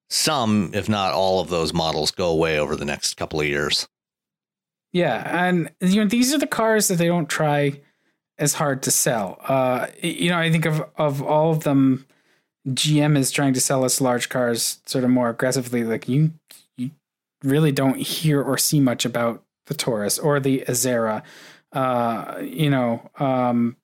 [0.08, 3.88] some, if not all of those models go away over the next couple of years.
[4.92, 7.80] Yeah, and you know these are the cars that they don't try
[8.38, 9.38] as hard to sell.
[9.42, 12.06] Uh, you know, I think of of all of them,
[12.68, 15.84] GM is trying to sell us large cars sort of more aggressively.
[15.84, 16.32] Like you,
[16.76, 16.92] you
[17.42, 21.22] really don't hear or see much about the Taurus or the Azera.
[21.72, 23.76] Uh, you know, um,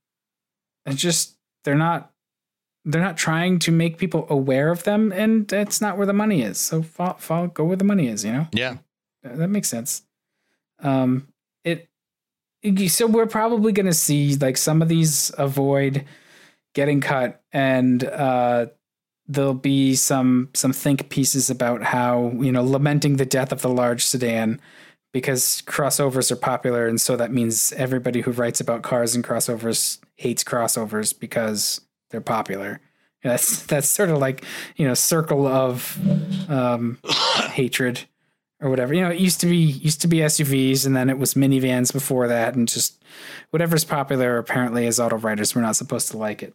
[0.86, 2.11] it's just they're not
[2.84, 6.42] they're not trying to make people aware of them, and that's not where the money
[6.42, 6.58] is.
[6.58, 8.24] So fall, fall, go where the money is.
[8.24, 8.48] You know.
[9.22, 10.02] Yeah, that makes sense.
[10.80, 11.28] Um,
[11.64, 11.88] it.
[12.88, 16.04] So we're probably going to see like some of these avoid
[16.74, 18.66] getting cut, and uh,
[19.26, 23.68] there'll be some some think pieces about how you know lamenting the death of the
[23.68, 24.60] large sedan
[25.12, 29.98] because crossovers are popular, and so that means everybody who writes about cars and crossovers
[30.16, 31.80] hates crossovers because
[32.12, 32.80] they're popular.
[33.24, 34.44] That's that's sort of like
[34.76, 35.98] you know circle of
[36.48, 36.98] um,
[37.50, 38.02] hatred
[38.60, 38.94] or whatever.
[38.94, 41.92] You know, it used to be used to be SUVs, and then it was minivans
[41.92, 43.02] before that, and just
[43.50, 44.38] whatever's popular.
[44.38, 46.54] Apparently, as auto writers, we're not supposed to like it.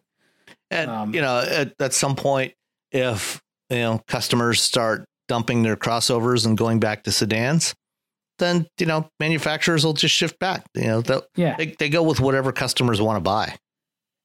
[0.70, 2.54] And um, you know, at, at some point,
[2.92, 7.76] if you know customers start dumping their crossovers and going back to sedans,
[8.40, 10.66] then you know manufacturers will just shift back.
[10.76, 11.04] You know,
[11.36, 13.56] yeah, they, they go with whatever customers want to buy.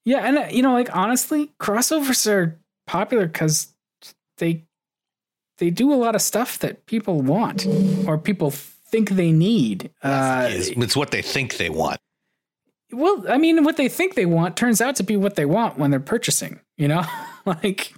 [0.05, 3.69] Yeah, and uh, you know, like honestly, crossovers are popular because
[4.39, 4.65] they
[5.59, 7.67] they do a lot of stuff that people want
[8.07, 9.91] or people think they need.
[10.03, 11.99] Uh, it's what they think they want.
[12.91, 15.79] Well, I mean, what they think they want turns out to be what they want
[15.79, 16.61] when they're purchasing.
[16.77, 17.05] You know,
[17.47, 17.95] like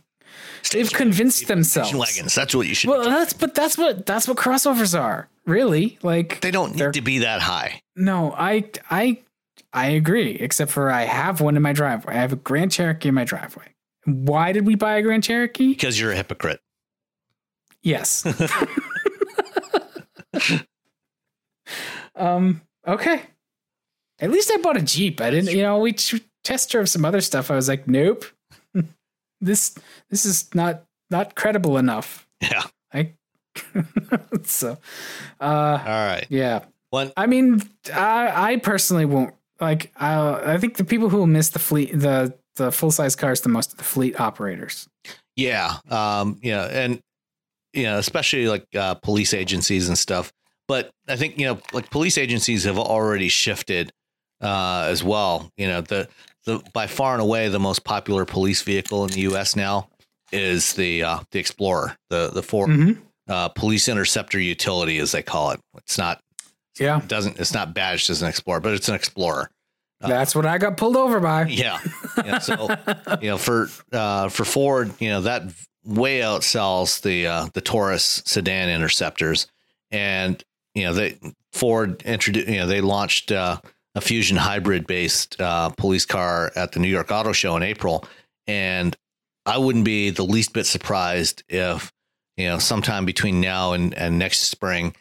[0.72, 1.94] They've convinced themselves.
[1.94, 2.34] Wagons.
[2.34, 2.90] That's what you should.
[2.90, 5.28] Well, that's but that's what that's what crossovers are.
[5.46, 7.82] Really, like they don't need to be that high.
[7.96, 9.22] No, I I
[9.74, 10.30] I agree.
[10.36, 12.14] Except for I have one in my driveway.
[12.14, 13.74] I have a Grand Cherokee in my driveway.
[14.04, 15.70] Why did we buy a Grand Cherokee?
[15.70, 16.60] Because you're a hypocrite.
[17.82, 18.24] Yes.
[22.14, 22.62] um.
[22.86, 23.22] Okay.
[24.20, 25.20] At least I bought a Jeep.
[25.20, 25.54] I didn't.
[25.54, 25.94] You know, we
[26.44, 27.50] test drove some other stuff.
[27.50, 28.24] I was like, nope.
[29.40, 29.76] this
[30.08, 32.28] this is not not credible enough.
[32.40, 32.62] Yeah.
[32.92, 33.14] I.
[34.44, 34.78] so.
[35.40, 35.44] Uh.
[35.84, 36.26] All right.
[36.28, 36.64] Yeah.
[36.90, 37.10] One.
[37.16, 37.60] I mean,
[37.92, 39.92] I I personally won't like.
[39.96, 43.40] I I think the people who will miss the fleet, the the full size cars,
[43.40, 44.88] the most the fleet operators.
[45.36, 45.76] Yeah.
[45.90, 46.38] Um.
[46.42, 46.64] Yeah.
[46.66, 47.00] And
[47.72, 50.32] you know, especially like uh, police agencies and stuff.
[50.68, 53.90] But I think you know, like police agencies have already shifted
[54.40, 55.50] uh, as well.
[55.56, 56.08] You know, the
[56.46, 59.56] the by far and away the most popular police vehicle in the U.S.
[59.56, 59.88] now
[60.32, 62.98] is the uh, the Explorer, the the Ford Mhm.
[63.28, 65.60] uh, Police Interceptor Utility, as they call it.
[65.78, 66.20] It's not
[66.78, 69.50] Yeah, it doesn't it's not badged as an Explorer, but it's an Explorer.
[70.00, 71.46] that's what I got pulled over by.
[71.46, 71.78] Yeah.
[72.18, 72.38] yeah.
[72.38, 72.68] So,
[73.20, 75.44] you know, for uh, for Ford, you know, that
[75.84, 79.46] way outsells the uh, the Taurus sedan interceptors,
[79.90, 80.42] and
[80.74, 81.18] you know, they
[81.52, 83.60] Ford introduced, you know, they launched uh,
[83.94, 88.04] a Fusion hybrid based uh, police car at the New York Auto Show in April,
[88.46, 88.96] and
[89.46, 91.92] I wouldn't be the least bit surprised if
[92.36, 94.94] you know sometime between now and and next spring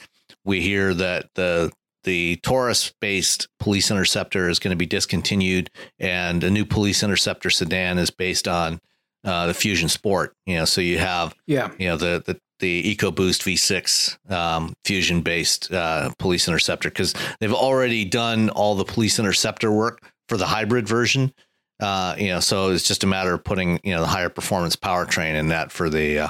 [0.45, 1.71] we hear that the
[2.03, 5.69] the Taurus based police interceptor is going to be discontinued
[5.99, 8.79] and a new police interceptor sedan is based on
[9.23, 10.35] uh, the Fusion Sport.
[10.45, 15.21] You know, so you have Yeah, you know the the the EcoBoost V6 um, Fusion
[15.21, 20.45] based uh, police interceptor because they've already done all the police interceptor work for the
[20.45, 21.33] hybrid version.
[21.79, 24.75] Uh, you know, so it's just a matter of putting you know the higher performance
[24.75, 26.29] powertrain in that for the uh,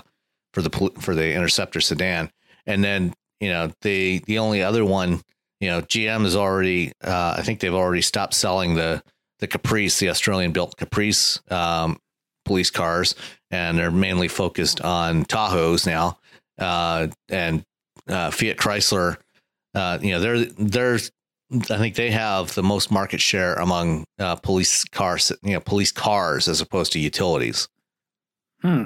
[0.53, 2.31] for the for the interceptor sedan,
[2.65, 5.21] and then you know the the only other one
[5.59, 9.03] you know GM is already uh, I think they've already stopped selling the
[9.39, 11.97] the Caprice the Australian built Caprice um,
[12.45, 13.15] police cars
[13.51, 16.17] and they're mainly focused on Tahoes now
[16.59, 17.63] uh, and
[18.07, 19.17] uh, Fiat Chrysler
[19.75, 20.99] uh, you know they're they're
[21.69, 25.91] I think they have the most market share among uh, police cars you know police
[25.91, 27.67] cars as opposed to utilities
[28.61, 28.83] Hmm.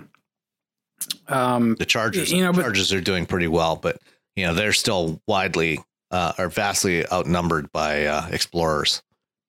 [1.27, 3.97] Um, the Chargers You know, but- Chargers are doing pretty well but
[4.38, 5.79] you know they're still widely
[6.11, 9.03] uh, are vastly outnumbered by uh, Explorers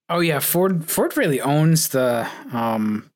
[0.08, 3.10] oh yeah, Ford Ford really owns the um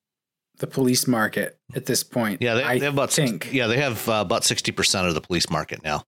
[0.59, 2.41] the police market at this point.
[2.41, 3.53] yeah they, they have about think.
[3.53, 6.05] yeah they have uh, about 60% of the police market now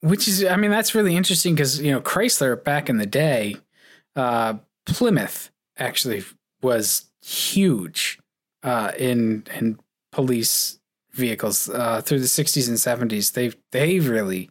[0.00, 3.56] Which is, I mean, that's really interesting because you know Chrysler back in the day,
[4.16, 4.54] uh,
[4.86, 6.24] Plymouth actually
[6.62, 8.18] was huge
[8.62, 9.78] uh, in in
[10.12, 10.78] police
[11.12, 13.32] vehicles uh, through the '60s and '70s.
[13.34, 14.48] They've they've really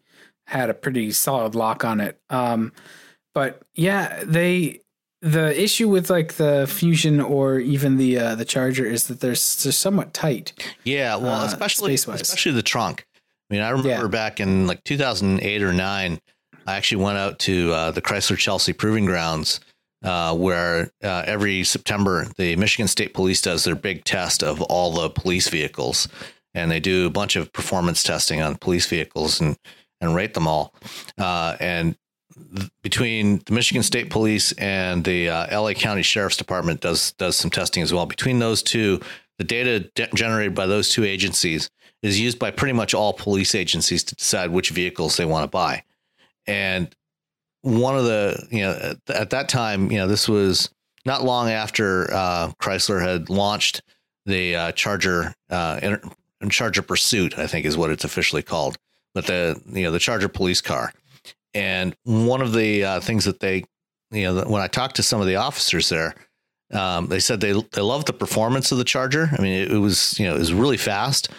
[0.50, 2.20] had a pretty solid lock on it.
[2.30, 2.72] Um,
[3.34, 4.82] but yeah, they
[5.22, 9.30] the issue with like the Fusion or even the uh, the Charger is that they're,
[9.30, 10.54] they're somewhat tight.
[10.84, 13.06] Yeah, well, uh, especially especially the trunk.
[13.50, 14.08] I mean, I remember Yeah.
[14.08, 16.20] back in like 2008 or nine,
[16.68, 19.60] I actually went out to uh, the Chrysler Chelsea Proving Grounds,
[20.04, 24.92] uh, where uh, every September the Michigan State Police does their big test of all
[24.94, 26.08] the police vehicles,
[26.54, 29.58] and they do a bunch of performance testing on police vehicles and
[30.02, 30.74] and rate them all.
[31.18, 31.96] Uh, and
[32.56, 37.36] th- between the Michigan State Police and the uh, LA County Sheriff's Department does does
[37.36, 38.06] some testing as well.
[38.06, 39.00] Between those two,
[39.38, 41.70] the data de- generated by those two agencies
[42.02, 45.50] is used by pretty much all police agencies to decide which vehicles they want to
[45.50, 45.84] buy.
[46.48, 46.96] And
[47.62, 50.70] one of the, you know, at, at that time, you know, this was
[51.06, 53.82] not long after uh, Chrysler had launched
[54.26, 55.98] the uh, Charger, uh,
[56.50, 58.78] Charger Pursuit, I think is what it's officially called,
[59.14, 60.94] but the, you know, the Charger police car.
[61.54, 63.64] And one of the uh, things that they,
[64.12, 66.16] you know, when I talked to some of the officers there,
[66.72, 69.30] um, they said they they loved the performance of the Charger.
[69.38, 71.30] I mean, it, it was you know it was really fast,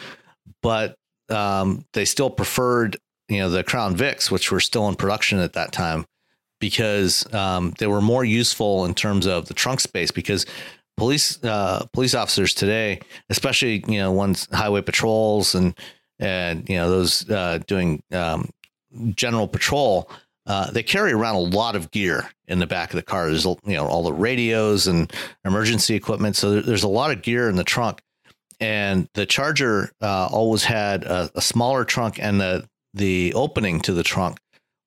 [0.63, 0.97] but
[1.29, 2.97] um, they still preferred
[3.29, 6.05] you know the Crown Vics, which were still in production at that time,
[6.61, 10.11] because um, they were more useful in terms of the trunk space.
[10.11, 10.47] Because
[10.97, 15.79] police uh, police officers today, especially you know ones highway patrols and
[16.21, 18.51] and you know those uh, doing um,
[19.17, 20.11] general patrol,
[20.47, 23.27] uh, they carry around a lot of gear in the back of the car.
[23.27, 25.13] There's you know all the radios and
[25.45, 28.01] emergency equipment, so there's a lot of gear in the trunk.
[28.61, 33.93] And the Charger uh, always had a, a smaller trunk, and the the opening to
[33.93, 34.39] the trunk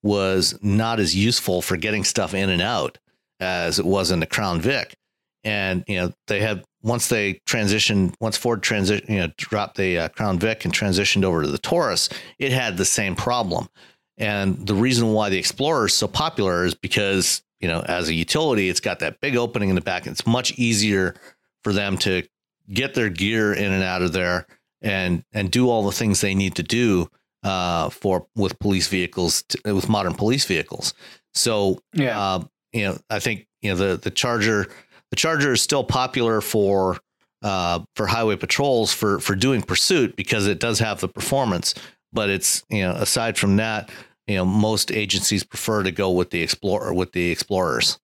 [0.03, 2.99] was not as useful for getting stuff in and out
[3.39, 4.95] as it was in the Crown Vic.
[5.43, 9.97] And you know they have once they transitioned, once Ford transition, you know, dropped the
[9.97, 12.09] uh, Crown Vic and transitioned over to the Taurus,
[12.39, 13.69] it had the same problem.
[14.17, 18.13] And the reason why the Explorer is so popular is because you know, as a
[18.13, 20.05] utility, it's got that big opening in the back.
[20.05, 21.15] And it's much easier
[21.63, 22.23] for them to
[22.69, 24.45] get their gear in and out of there
[24.81, 27.09] and and do all the things they need to do
[27.43, 30.93] uh, for with police vehicles to, with modern police vehicles.
[31.33, 34.67] So yeah, uh, you know, I think you know the the Charger
[35.13, 36.97] the Charger is still popular for
[37.43, 41.75] uh, for highway patrols for for doing pursuit because it does have the performance.
[42.11, 43.91] But it's you know aside from that,
[44.27, 47.99] you know most agencies prefer to go with the explorer with the explorers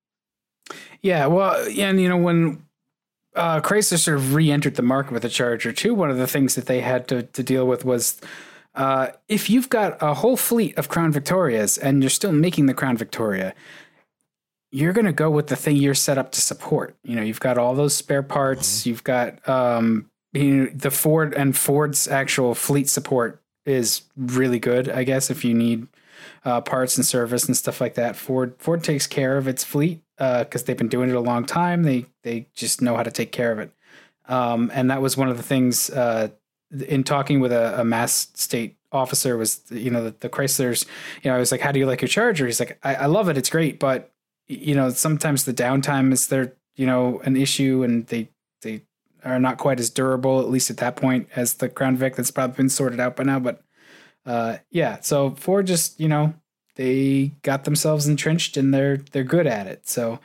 [1.02, 2.64] yeah well and you know when
[3.36, 5.94] uh, Chrysler sort of re-entered the market with the Charger too.
[5.94, 8.20] One of the things that they had to, to deal with was
[8.76, 12.74] uh, if you've got a whole fleet of Crown Victorias and you're still making the
[12.74, 13.54] Crown Victoria,
[14.72, 16.96] you're going to go with the thing you're set up to support.
[17.04, 18.80] You know, you've got all those spare parts.
[18.80, 18.90] Mm-hmm.
[18.90, 24.90] You've got um, you know, the Ford and Ford's actual fleet support is really good.
[24.90, 25.88] I guess if you need
[26.46, 28.16] uh, parts and service and stuff like that.
[28.16, 31.46] Ford Ford takes care of its fleet because uh, they've been doing it a long
[31.46, 31.84] time.
[31.84, 33.72] They they just know how to take care of it.
[34.28, 36.30] Um, and that was one of the things uh,
[36.88, 40.86] in talking with a, a, Mass State officer was you know the, the, Chryslers.
[41.24, 43.06] You know, I was like, "How do you like your Charger?" He's like, I, "I
[43.08, 43.38] love it.
[43.38, 44.12] It's great, but
[44.50, 48.30] you know sometimes the downtime is there you know an issue, and they
[48.62, 48.82] they
[49.24, 52.32] are not quite as durable at least at that point as the Crown Vic that's
[52.32, 53.64] probably been sorted out by now, but."
[54.26, 56.34] uh, yeah, so Ford just you know
[56.76, 59.88] they got themselves entrenched and they're they're good at it.
[59.88, 60.20] So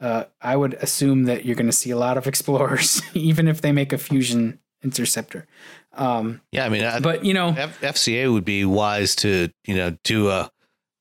[0.00, 3.60] uh, I would assume that you're going to see a lot of Explorers, even if
[3.60, 5.46] they make a Fusion Interceptor.
[5.94, 9.74] Um, yeah, I mean, I, but you know, F- FCA would be wise to you
[9.74, 10.50] know do a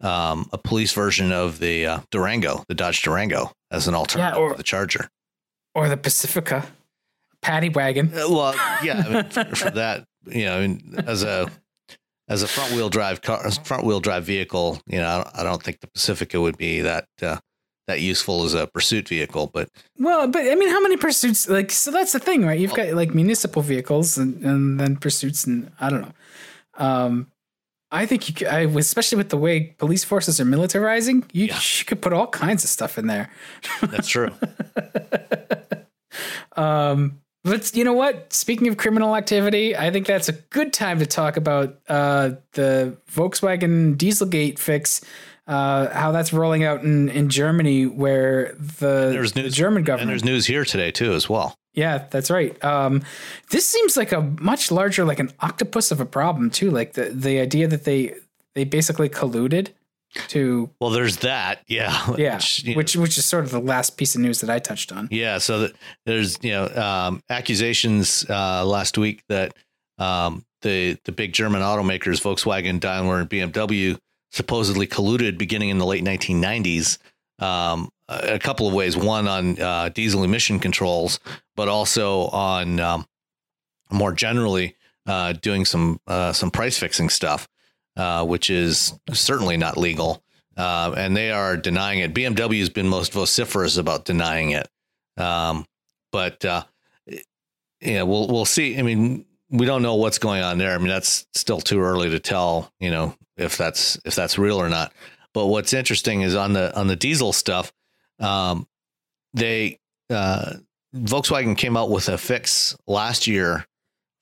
[0.02, 4.42] um, a police version of the uh, Durango, the Dodge Durango, as an alternative yeah,
[4.42, 5.10] or, to the Charger,
[5.74, 6.66] or the Pacifica
[7.42, 8.08] paddy wagon.
[8.08, 11.50] Uh, well, yeah, I mean, for, for, that, you know, I mean, as a
[12.28, 15.80] as a front wheel drive car, front wheel drive vehicle, you know, I don't think
[15.80, 17.38] the Pacifica would be that uh,
[17.88, 19.50] that useful as a pursuit vehicle.
[19.54, 21.48] But well, but I mean, how many pursuits?
[21.48, 22.60] Like, so that's the thing, right?
[22.60, 26.14] You've got like municipal vehicles and, and then pursuits, and I don't know.
[26.78, 27.32] Um,
[27.92, 31.60] I think you, could, I, especially with the way police forces are militarizing, you, yeah.
[31.78, 33.30] you could put all kinds of stuff in there.
[33.82, 34.32] That's true.
[36.56, 38.34] um, but you know what?
[38.34, 42.98] Speaking of criminal activity, I think that's a good time to talk about uh, the
[43.12, 45.02] Volkswagen Dieselgate fix.
[45.48, 50.02] Uh, how that's rolling out in, in Germany, where the, there's news, the German government.
[50.02, 51.56] And there's news here today too, as well.
[51.76, 52.62] Yeah, that's right.
[52.64, 53.04] Um,
[53.52, 56.72] this seems like a much larger, like an octopus of a problem too.
[56.72, 58.16] Like the the idea that they
[58.56, 59.70] they basically colluded
[60.28, 64.16] to well there's that yeah yeah which, which, which is sort of the last piece
[64.16, 65.74] of news that i touched on yeah so that
[66.06, 69.54] there's you know um, accusations uh, last week that
[69.98, 73.98] um, the the big german automakers volkswagen daimler and bmw
[74.32, 76.98] supposedly colluded beginning in the late 1990s
[77.40, 81.20] um, a couple of ways one on uh, diesel emission controls
[81.56, 83.06] but also on um,
[83.92, 84.76] more generally
[85.08, 87.48] uh, doing some uh, some price fixing stuff
[87.98, 90.22] uh, which is certainly not legal.
[90.58, 92.14] Uh, and they are denying it.
[92.14, 94.68] BMW has been most vociferous about denying it.
[95.18, 95.66] Um,
[96.12, 96.64] but uh,
[97.82, 98.78] yeah, we'll we'll see.
[98.78, 100.74] I mean, we don't know what's going on there.
[100.74, 102.72] I mean, that's still too early to tell.
[102.80, 104.94] You know, if that's if that's real or not.
[105.34, 107.74] But what's interesting is on the on the diesel stuff,
[108.20, 108.68] um,
[109.34, 110.54] they uh,
[110.96, 113.66] Volkswagen came out with a fix last year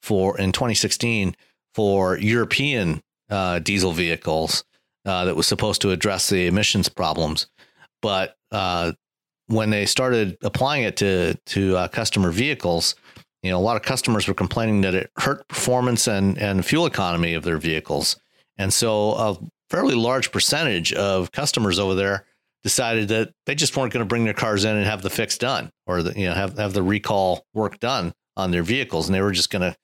[0.02, 1.36] for in 2016
[1.76, 4.64] for European uh, diesel vehicles
[5.06, 7.48] uh, that was supposed to address the emissions problems.
[8.02, 8.94] But uh,
[9.48, 12.96] when they started applying it to to uh, customer vehicles,
[13.44, 16.86] you know, a lot of customers were complaining that it hurt performance and and fuel
[16.86, 18.18] economy of their vehicles,
[18.58, 19.38] and so a
[19.70, 22.26] fairly large percentage of customers over there
[22.64, 25.38] decided that they just weren't going to bring their cars in and have the fix
[25.38, 29.14] done or the, you know have have the recall work done on their vehicles, and
[29.14, 29.76] they were just going to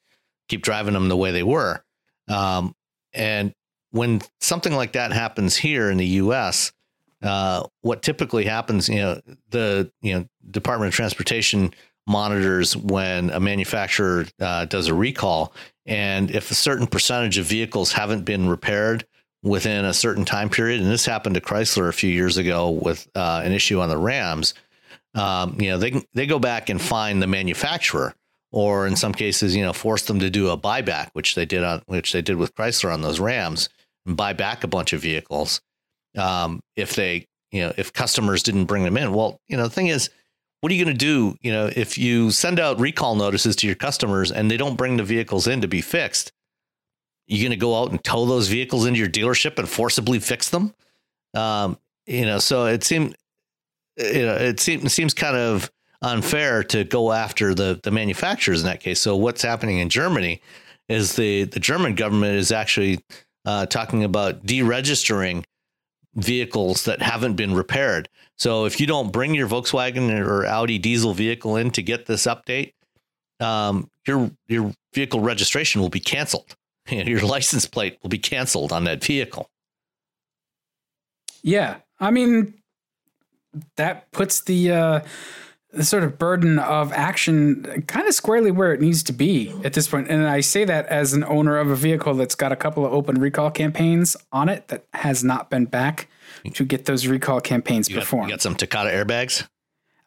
[0.47, 1.83] keep driving them the way they were.
[2.27, 2.73] Um,
[3.13, 3.53] and
[3.91, 6.71] when something like that happens here in the U.S.,
[7.21, 11.73] uh, what typically happens, you know, the you know Department of Transportation
[12.07, 15.53] monitors when a manufacturer uh, does a recall,
[15.85, 19.05] and if a certain percentage of vehicles haven't been repaired
[19.43, 23.07] within a certain time period, and this happened to Chrysler a few years ago with
[23.15, 24.53] uh, an issue on the Rams,
[25.15, 28.13] um, you know, they they go back and find the manufacturer
[28.51, 31.63] or in some cases, you know, force them to do a buyback, which they did
[31.63, 33.69] on which they did with Chrysler on those Rams,
[34.05, 35.61] and buy back a bunch of vehicles.
[36.17, 39.69] Um, if they, you know, if customers didn't bring them in, well, you know, the
[39.69, 40.09] thing is,
[40.61, 41.35] what are you going to do?
[41.41, 44.97] You know, if you send out recall notices to your customers and they don't bring
[44.97, 46.31] the vehicles in to be fixed,
[47.29, 50.49] you going to go out and tow those vehicles into your dealership and forcibly fix
[50.49, 50.73] them?
[51.33, 51.77] Um,
[52.07, 53.15] you know, so it seemed,
[53.97, 55.71] you know, it seems it seems kind of
[56.01, 58.99] unfair to go after the the manufacturers in that case.
[58.99, 60.41] So what's happening in Germany
[60.87, 62.99] is the the German government is actually
[63.45, 65.43] uh, talking about deregistering
[66.15, 68.09] vehicles that haven't been repaired.
[68.37, 72.25] So if you don't bring your Volkswagen or Audi diesel vehicle in to get this
[72.25, 72.73] update,
[73.39, 76.55] um, your your vehicle registration will be canceled.
[77.07, 79.49] Your license plate will be canceled on that vehicle.
[81.41, 82.55] Yeah, I mean
[83.77, 84.99] that puts the uh,
[85.71, 89.73] the sort of burden of action kind of squarely where it needs to be at
[89.73, 90.07] this point.
[90.09, 92.93] And I say that as an owner of a vehicle that's got a couple of
[92.93, 96.09] open recall campaigns on it that has not been back
[96.53, 98.29] to get those recall campaigns you got, performed.
[98.29, 99.47] You got some Takata airbags?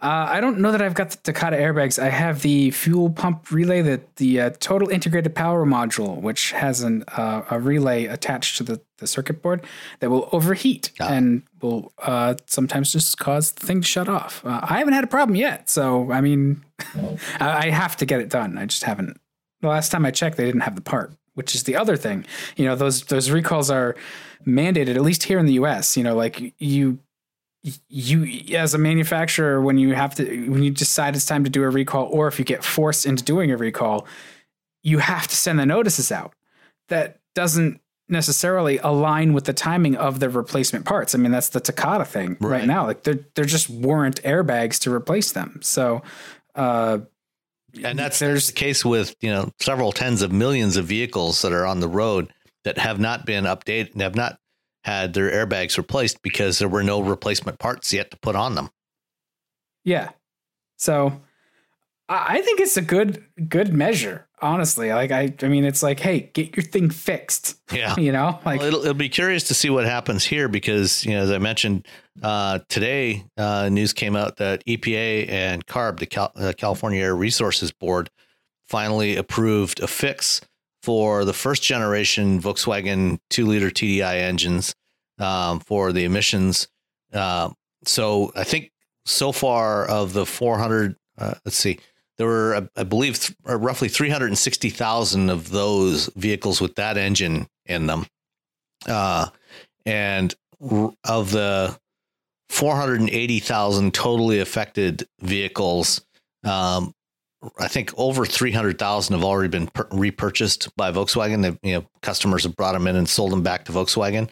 [0.03, 1.97] Uh, I don't know that I've got the Takata airbags.
[2.03, 6.83] I have the fuel pump relay, the the uh, total integrated power module, which has
[6.83, 9.65] an uh, a relay attached to the, the circuit board
[10.01, 11.07] that will overheat ah.
[11.09, 14.45] and will uh, sometimes just cause the thing to shut off.
[14.45, 16.65] Uh, I haven't had a problem yet, so I mean,
[17.41, 18.59] I have to get it done.
[18.59, 19.21] I just haven't.
[19.61, 22.27] The last time I checked, they didn't have the part, which is the other thing.
[22.57, 23.95] You know, those those recalls are
[24.45, 25.97] mandated at least here in the U.S.
[25.97, 26.99] You know, like you
[27.89, 31.63] you as a manufacturer when you have to when you decide it's time to do
[31.63, 34.07] a recall or if you get forced into doing a recall
[34.83, 36.35] you have to send the notices out.
[36.89, 41.15] That doesn't necessarily align with the timing of the replacement parts.
[41.15, 42.67] I mean that's the takata thing right, right.
[42.67, 42.87] now.
[42.87, 45.61] Like there there just weren't airbags to replace them.
[45.63, 46.03] So
[46.55, 46.99] uh
[47.83, 51.53] and that's there's the case with you know several tens of millions of vehicles that
[51.53, 52.33] are on the road
[52.65, 54.39] that have not been updated and have not
[54.85, 58.71] had their airbags replaced because there were no replacement parts yet to put on them.
[59.85, 60.11] Yeah.
[60.77, 61.21] So
[62.09, 64.93] I think it's a good good measure, honestly.
[64.93, 67.61] Like I I mean it's like, hey, get your thing fixed.
[67.73, 67.95] Yeah.
[67.99, 68.41] you know?
[68.45, 71.31] Like well, it'll, it'll be curious to see what happens here because, you know, as
[71.31, 71.87] I mentioned,
[72.23, 77.17] uh, today uh, news came out that EPA and CARB, the Cal- uh, California Air
[77.17, 78.11] Resources Board,
[78.67, 80.41] finally approved a fix
[80.83, 84.75] for the first generation Volkswagen two liter TDI engines
[85.19, 86.69] um, for the emissions.
[87.13, 87.51] Uh,
[87.85, 88.71] so I think
[89.05, 91.79] so far of the 400, uh, let's see,
[92.19, 97.87] there were, I believe, th- uh, roughly 360,000 of those vehicles with that engine in
[97.87, 98.07] them.
[98.87, 99.29] Uh,
[99.87, 100.35] and
[101.05, 101.77] of the
[102.49, 106.05] 480,000 totally affected vehicles,
[106.45, 106.93] um,
[107.59, 111.43] I think over 300,000 have already been per- repurchased by Volkswagen.
[111.43, 114.31] They, you know, customers have brought them in and sold them back to Volkswagen.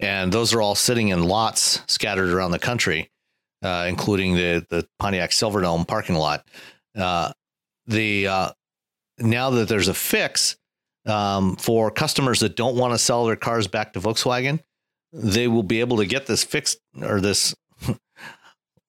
[0.00, 3.10] And those are all sitting in lots scattered around the country,
[3.62, 6.44] uh, including the, the Pontiac Silverdome parking lot.
[6.96, 7.32] Uh,
[7.86, 8.50] the uh,
[9.18, 10.56] now that there's a fix
[11.06, 14.60] um, for customers that don't want to sell their cars back to Volkswagen,
[15.12, 17.54] they will be able to get this fixed or this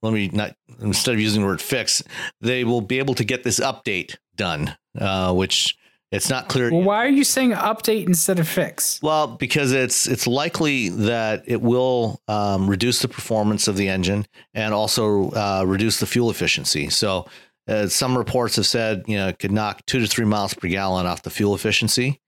[0.03, 2.03] let me not instead of using the word fix,
[2.41, 5.75] they will be able to get this update done, uh, which
[6.11, 6.69] it's not clear.
[6.71, 9.01] Well, why are you saying update instead of fix?
[9.01, 14.27] Well, because it's it's likely that it will um, reduce the performance of the engine
[14.53, 16.89] and also uh, reduce the fuel efficiency.
[16.89, 17.25] So,
[17.67, 20.67] uh, some reports have said you know it could knock two to three miles per
[20.67, 22.19] gallon off the fuel efficiency,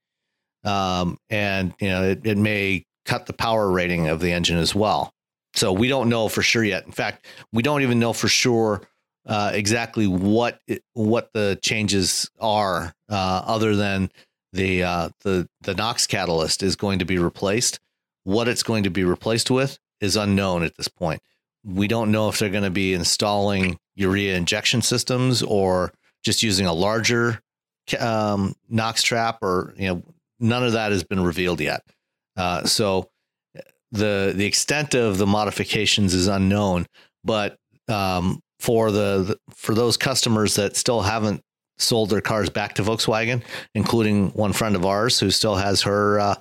[0.64, 4.74] um, and you know it, it may cut the power rating of the engine as
[4.74, 5.12] well.
[5.56, 6.84] So we don't know for sure yet.
[6.84, 8.82] In fact, we don't even know for sure
[9.26, 14.10] uh, exactly what it, what the changes are, uh, other than
[14.52, 17.80] the uh, the the NOx catalyst is going to be replaced.
[18.24, 21.22] What it's going to be replaced with is unknown at this point.
[21.64, 25.92] We don't know if they're going to be installing urea injection systems or
[26.22, 27.40] just using a larger
[27.98, 30.02] um, NOx trap, or you know,
[30.38, 31.82] none of that has been revealed yet.
[32.36, 33.08] Uh, so
[33.96, 36.86] the the extent of the modifications is unknown,
[37.24, 37.56] but
[37.88, 41.42] um, for the, the, for those customers that still haven't
[41.78, 43.42] sold their cars back to Volkswagen,
[43.74, 46.34] including one friend of ours who still has her uh,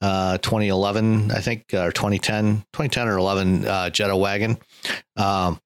[0.00, 4.58] uh, 2011, I think, or 2010, 2010 or 11 uh, Jetta wagon.
[5.16, 5.60] Um,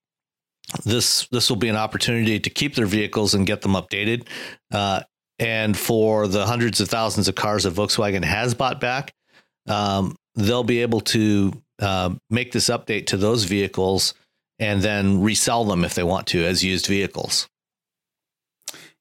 [0.84, 4.26] this this will be an opportunity to keep their vehicles and get them updated.
[4.72, 5.02] Uh,
[5.38, 9.14] and for the hundreds of thousands of cars that Volkswagen has bought back,
[9.68, 14.14] um, they'll be able to uh, make this update to those vehicles
[14.58, 17.48] and then resell them if they want to as used vehicles.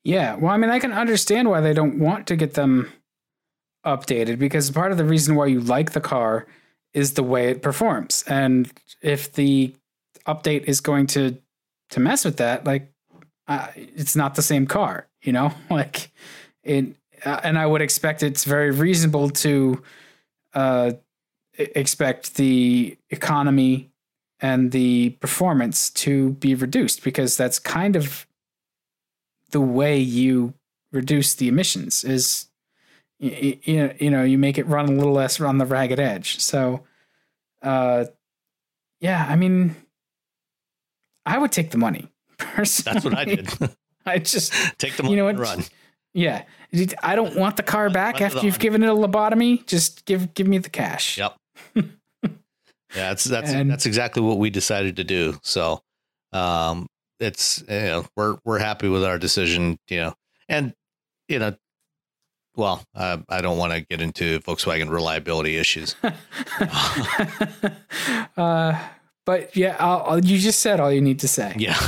[0.03, 2.91] Yeah, well, I mean, I can understand why they don't want to get them
[3.85, 6.45] updated because part of the reason why you like the car
[6.93, 8.23] is the way it performs.
[8.27, 8.71] And
[9.01, 9.73] if the
[10.27, 11.37] update is going to
[11.91, 12.91] to mess with that, like
[13.47, 16.11] uh, it's not the same car, you know, like
[16.63, 16.95] it.
[17.23, 19.81] Uh, and I would expect it's very reasonable to
[20.53, 20.91] uh,
[21.57, 23.91] expect the economy
[24.39, 28.27] and the performance to be reduced because that's kind of
[29.51, 30.53] the way you
[30.91, 32.47] reduce the emissions is
[33.19, 36.39] you, you, you know you make it run a little less on the ragged edge.
[36.39, 36.83] So
[37.61, 38.05] uh
[38.99, 39.75] yeah i mean
[41.25, 42.93] i would take the money personally.
[42.93, 43.49] That's what I did.
[44.05, 45.47] i just Take the money you know and what?
[45.47, 45.63] run.
[46.13, 46.43] yeah.
[47.01, 49.65] I don't want the car back after the you've given it a lobotomy.
[49.65, 51.17] Just give give me the cash.
[51.17, 51.35] Yep.
[52.95, 55.39] Yeah, that's that's And- that's exactly what we decided to do.
[55.43, 55.81] So,
[56.33, 56.87] um,
[57.19, 59.77] it's you know we're we're happy with our decision.
[59.89, 60.13] You know,
[60.49, 60.73] and
[61.27, 61.55] you know,
[62.55, 65.95] well, uh, I don't want to get into Volkswagen reliability issues.
[68.37, 68.79] uh,
[69.25, 71.53] but yeah, I'll, I'll, you just said all you need to say.
[71.57, 71.77] Yeah.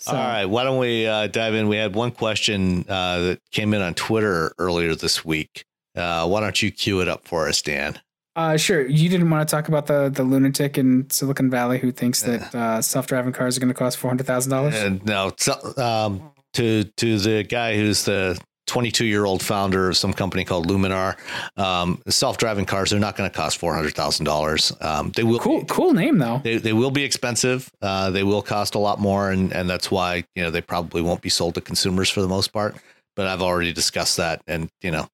[0.00, 0.44] So- All right.
[0.44, 1.66] Why don't we uh, dive in?
[1.68, 5.64] We had one question uh, that came in on Twitter earlier this week.
[5.96, 7.98] Uh, why don't you cue it up for us, Dan?
[8.34, 8.86] Uh, sure.
[8.86, 12.54] You didn't want to talk about the the lunatic in Silicon Valley who thinks that
[12.54, 14.74] uh, self driving cars are going to cost four hundred thousand dollars.
[15.04, 20.14] No, so, um, to to the guy who's the 22 year old founder of some
[20.14, 21.16] company called Luminar,
[21.58, 24.72] um, self driving cars they are not going to cost four hundred thousand dollars.
[24.80, 26.40] Um, they will Cool, cool name though.
[26.42, 27.70] They, they will be expensive.
[27.82, 31.02] Uh, they will cost a lot more, and, and that's why you know they probably
[31.02, 32.76] won't be sold to consumers for the most part.
[33.14, 35.06] But I've already discussed that, and you know,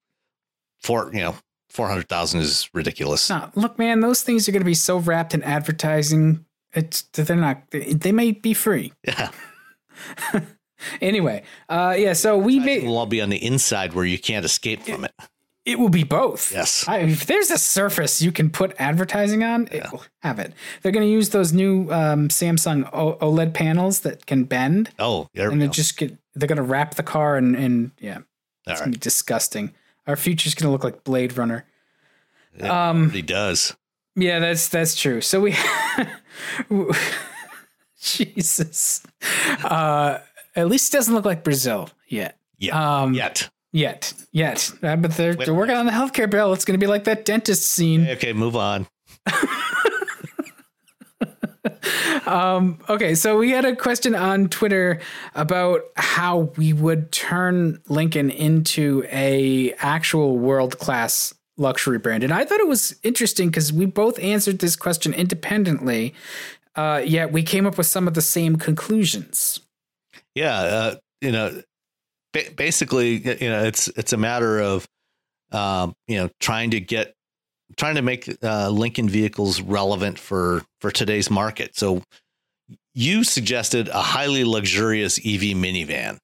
[0.80, 1.34] for you know,
[1.70, 3.28] four hundred thousand is ridiculous.
[3.30, 6.44] No, look, man, those things are going to be so wrapped in advertising.
[6.74, 7.62] It's they're not.
[7.70, 9.30] They, they may be free Yeah,
[11.00, 11.42] anyway.
[11.68, 12.12] Uh, yeah.
[12.12, 15.12] So we made will all be on the inside where you can't escape from it.
[15.64, 16.52] it will be both.
[16.52, 16.86] Yes.
[16.86, 20.52] I, if there's a surface you can put advertising on, it will have it.
[20.82, 25.28] They're going to use those new um, Samsung o- OLED panels that can bend, Oh,
[25.34, 25.68] there and go.
[25.68, 26.16] just get.
[26.34, 28.22] They're going to wrap the car, and and yeah, All
[28.72, 29.72] it's going to be disgusting.
[30.08, 31.66] Our future's going to look like Blade Runner.
[32.56, 33.76] it um, already does.
[34.16, 35.20] Yeah, that's that's true.
[35.20, 35.54] So we,
[38.00, 39.02] Jesus,
[39.62, 40.18] uh,
[40.56, 42.38] at least it doesn't look like Brazil yet.
[42.58, 43.50] Yeah, Um, yet.
[43.70, 46.54] Yet, yet, uh, but they're they're working on the healthcare bill.
[46.54, 48.08] It's going to be like that dentist scene.
[48.08, 48.86] Okay, move on.
[52.26, 55.00] Um, okay, so we had a question on Twitter
[55.34, 62.44] about how we would turn Lincoln into a actual world class luxury brand, and I
[62.44, 66.14] thought it was interesting because we both answered this question independently,
[66.76, 69.60] uh, yet we came up with some of the same conclusions.
[70.34, 71.62] Yeah, uh, you know,
[72.32, 74.86] ba- basically, you know, it's it's a matter of,
[75.50, 77.14] um, you know, trying to get,
[77.78, 81.76] trying to make uh, Lincoln vehicles relevant for for today's market.
[81.76, 82.02] So,
[82.92, 86.18] you suggested a highly luxurious EV minivan.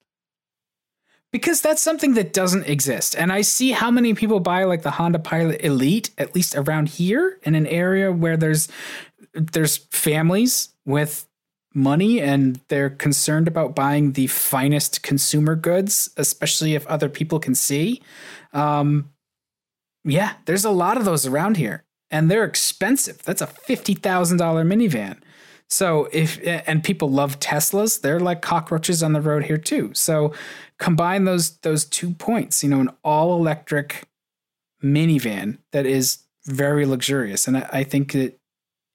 [1.32, 3.16] because that's something that doesn't exist.
[3.16, 6.90] And I see how many people buy like the Honda Pilot Elite, at least around
[6.90, 8.68] here in an area where there's
[9.32, 11.26] there's families with
[11.74, 17.54] money and they're concerned about buying the finest consumer goods, especially if other people can
[17.54, 18.00] see.
[18.52, 19.10] Um,
[20.04, 23.22] yeah, there's a lot of those around here, and they're expensive.
[23.22, 25.18] That's a fifty thousand dollar minivan.
[25.68, 29.90] So if and people love Teslas, they're like cockroaches on the road here too.
[29.94, 30.32] So
[30.78, 34.06] combine those those two points, you know, an all electric
[34.82, 38.38] minivan that is very luxurious, and I, I think that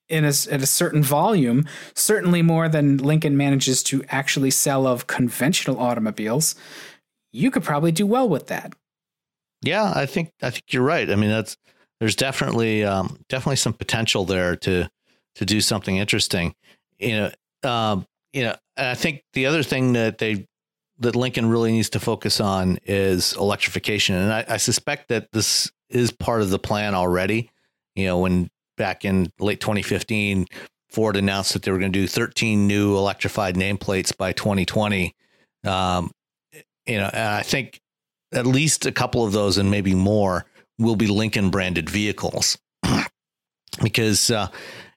[0.08, 5.08] in a, at a certain volume, certainly more than Lincoln manages to actually sell of
[5.08, 6.56] conventional automobiles,
[7.32, 8.74] you could probably do well with that.
[9.62, 11.10] Yeah, I think I think you're right.
[11.10, 11.58] I mean, that's
[12.00, 14.90] there's definitely um, definitely some potential there to
[15.36, 16.54] to do something interesting.
[16.98, 17.32] You
[17.64, 20.46] know, um, you know, and I think the other thing that they
[21.00, 25.72] that Lincoln really needs to focus on is electrification, and I, I suspect that this
[25.90, 27.52] is part of the plan already.
[27.96, 30.46] You know, when back in late 2015,
[30.90, 35.14] Ford announced that they were going to do 13 new electrified nameplates by 2020.
[35.66, 36.12] Um,
[36.86, 37.82] you know, and I think
[38.34, 40.46] at least a couple of those and maybe more
[40.78, 42.58] will be Lincoln branded vehicles.
[43.84, 44.48] because uh,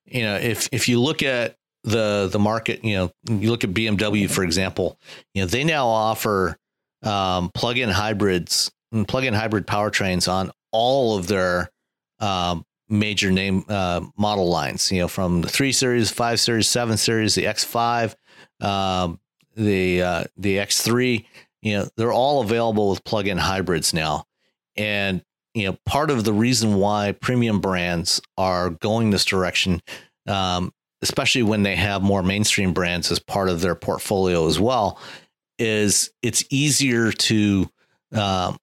[0.05, 3.71] you know, if if you look at the the market, you know, you look at
[3.71, 4.99] BMW for example,
[5.35, 6.57] you know, they now offer
[7.03, 11.71] um, plug-in hybrids and plug-in hybrid powertrains on all of their
[12.21, 14.93] um, major name uh, model lines.
[14.93, 18.15] You know, from the three series, five series, seven series, the X5,
[18.61, 19.19] um,
[19.57, 21.25] the uh, the X3
[21.63, 24.25] you know they're all available with plug-in hybrids now.
[24.77, 25.23] And
[25.55, 29.83] you know part of the reason why premium brands are going this direction
[30.27, 30.73] um,
[31.03, 34.99] especially when they have more mainstream brands as part of their portfolio as well,
[35.59, 37.69] is it's easier to
[38.13, 38.57] um,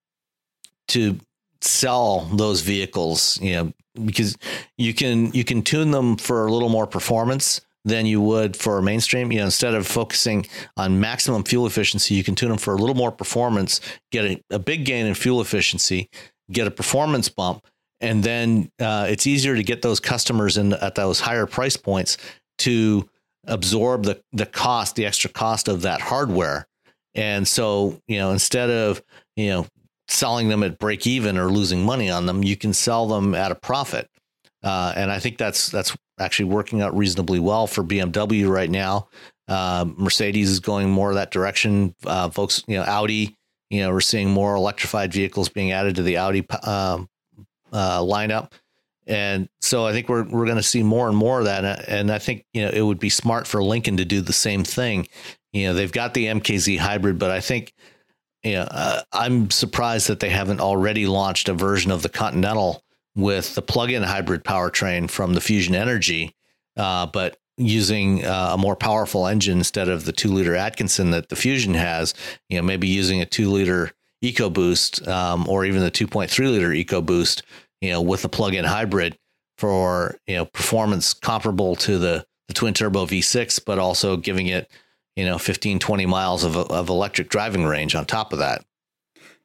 [0.88, 1.20] to
[1.62, 3.74] sell those vehicles, you know,
[4.06, 4.38] because
[4.78, 8.82] you can you can tune them for a little more performance than you would for
[8.82, 9.32] mainstream.
[9.32, 10.48] You know, instead of focusing
[10.78, 14.44] on maximum fuel efficiency, you can tune them for a little more performance, get a,
[14.50, 16.10] a big gain in fuel efficiency,
[16.52, 17.66] get a performance bump,
[18.02, 22.18] and then uh, it's easier to get those customers in at those higher price points
[22.60, 23.10] to
[23.46, 26.68] absorb the the cost, the extra cost of that hardware.
[27.16, 29.04] And so, you know, instead of
[29.36, 29.68] you know
[30.08, 33.52] selling them at break even or losing money on them, you can sell them at
[33.52, 34.10] a profit.
[34.64, 39.08] Uh, and I think that's that's actually working out reasonably well for BMW right now.
[39.48, 41.96] Uh, Mercedes is going more that direction.
[42.06, 43.36] Uh, folks, you know, Audi,
[43.70, 47.10] you know, we're seeing more electrified vehicles being added to the Audi um,
[47.72, 48.52] uh, lineup.
[49.08, 51.90] And so I think we're we're going to see more and more of that.
[51.90, 54.64] And I think you know it would be smart for Lincoln to do the same
[54.64, 55.08] thing.
[55.52, 57.74] You know, they've got the MKZ hybrid, but I think
[58.44, 62.84] you know uh, I'm surprised that they haven't already launched a version of the Continental
[63.22, 66.36] with the plug-in hybrid powertrain from the Fusion Energy,
[66.78, 71.36] uh, but using uh, a more powerful engine instead of the two-liter Atkinson that the
[71.36, 72.14] Fusion has.
[72.50, 73.92] You know, maybe using a two-liter
[74.24, 77.42] EcoBoost um, or even the 2.3-liter EcoBoost.
[77.82, 79.18] You know, with a plug-in hybrid
[79.58, 84.70] for you know performance comparable to the the twin turbo V6, but also giving it
[85.20, 88.64] you know 15 20 miles of, of electric driving range on top of that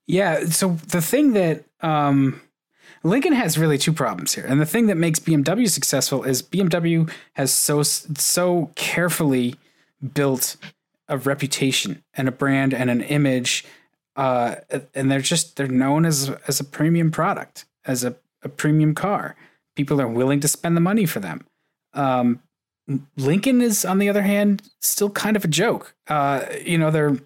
[0.07, 2.41] yeah so the thing that um,
[3.05, 4.45] Lincoln has really two problems here.
[4.47, 9.57] And the thing that makes BMW successful is BMW has so so carefully
[10.15, 10.57] built
[11.07, 13.65] a reputation and a brand and an image
[14.17, 14.57] uh,
[14.95, 19.37] and they're just they're known as as a premium product, as a, a premium car.
[19.77, 21.45] People are willing to spend the money for them.
[21.95, 22.41] Um,
[23.17, 25.95] Lincoln is, on the other hand, still kind of a joke.
[26.07, 27.19] Uh, you know, they're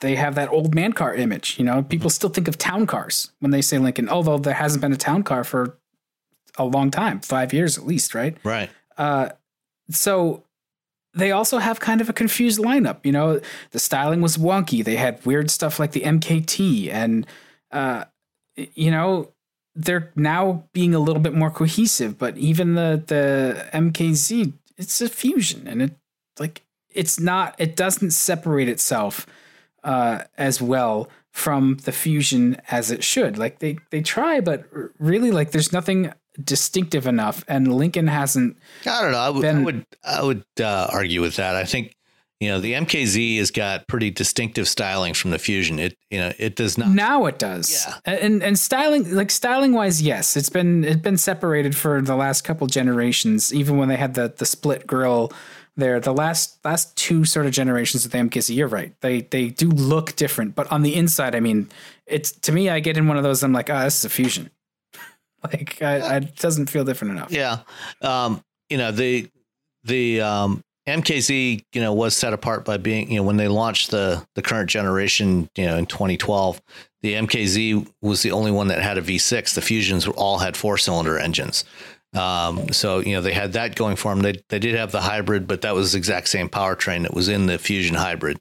[0.00, 1.58] they have that old man car image.
[1.58, 4.80] You know, people still think of town cars when they say Lincoln, although there hasn't
[4.80, 5.78] been a town car for
[6.56, 8.36] a long time, five years at least, right?
[8.44, 8.70] Right.
[8.96, 9.30] Uh,
[9.90, 10.44] so
[11.14, 12.98] they also have kind of a confused lineup.
[13.04, 14.84] You know, the styling was wonky.
[14.84, 17.26] They had weird stuff like the MKT, and
[17.72, 18.04] uh,
[18.56, 19.32] you know,
[19.74, 22.18] they're now being a little bit more cohesive.
[22.18, 25.92] But even the the MKZ, it's a fusion, and it
[26.38, 26.62] like
[26.92, 27.54] it's not.
[27.58, 29.26] It doesn't separate itself
[29.88, 33.38] uh, as well from the fusion as it should.
[33.38, 34.64] Like they they try, but
[34.98, 36.12] really, like there's nothing
[36.44, 38.58] distinctive enough, and Lincoln hasn't.
[38.86, 39.18] I don't know.
[39.18, 41.56] I would been, I would, I would uh, argue with that.
[41.56, 41.96] I think
[42.38, 45.78] you know the MKZ has got pretty distinctive styling from the Fusion.
[45.78, 46.90] It you know it does not.
[46.90, 47.86] Now it does.
[47.86, 48.14] Yeah.
[48.20, 52.42] And and styling like styling wise, yes, it's been it's been separated for the last
[52.42, 53.54] couple generations.
[53.54, 55.32] Even when they had the the split grill
[55.78, 58.92] there, the last last two sort of generations of the MKZ, you're right.
[59.00, 61.70] They they do look different, but on the inside, I mean,
[62.06, 63.42] it's to me, I get in one of those.
[63.42, 64.50] I'm like, oh, this is a Fusion.
[65.42, 67.30] like, I, I, it doesn't feel different enough.
[67.30, 67.60] Yeah.
[68.02, 69.30] Um, you know the
[69.84, 73.90] the um, MKZ, you know, was set apart by being, you know, when they launched
[73.90, 76.60] the the current generation, you know, in 2012,
[77.02, 79.54] the MKZ was the only one that had a V6.
[79.54, 81.64] The Fusions all had four cylinder engines.
[82.14, 84.22] Um, so you know they had that going for them.
[84.22, 87.28] They they did have the hybrid, but that was the exact same powertrain that was
[87.28, 88.38] in the Fusion hybrid.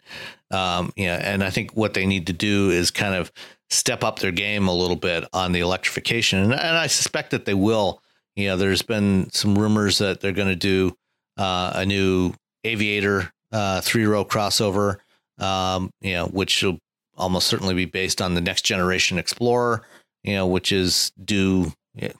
[0.51, 3.31] Um, yeah, and I think what they need to do is kind of
[3.69, 7.45] step up their game a little bit on the electrification, and, and I suspect that
[7.45, 8.01] they will.
[8.35, 10.95] You know, there's been some rumors that they're going to do
[11.37, 12.33] uh, a new
[12.63, 14.97] Aviator uh, three row crossover.
[15.39, 16.79] Um, you know, which will
[17.15, 19.85] almost certainly be based on the next generation Explorer.
[20.23, 21.73] You know, which is due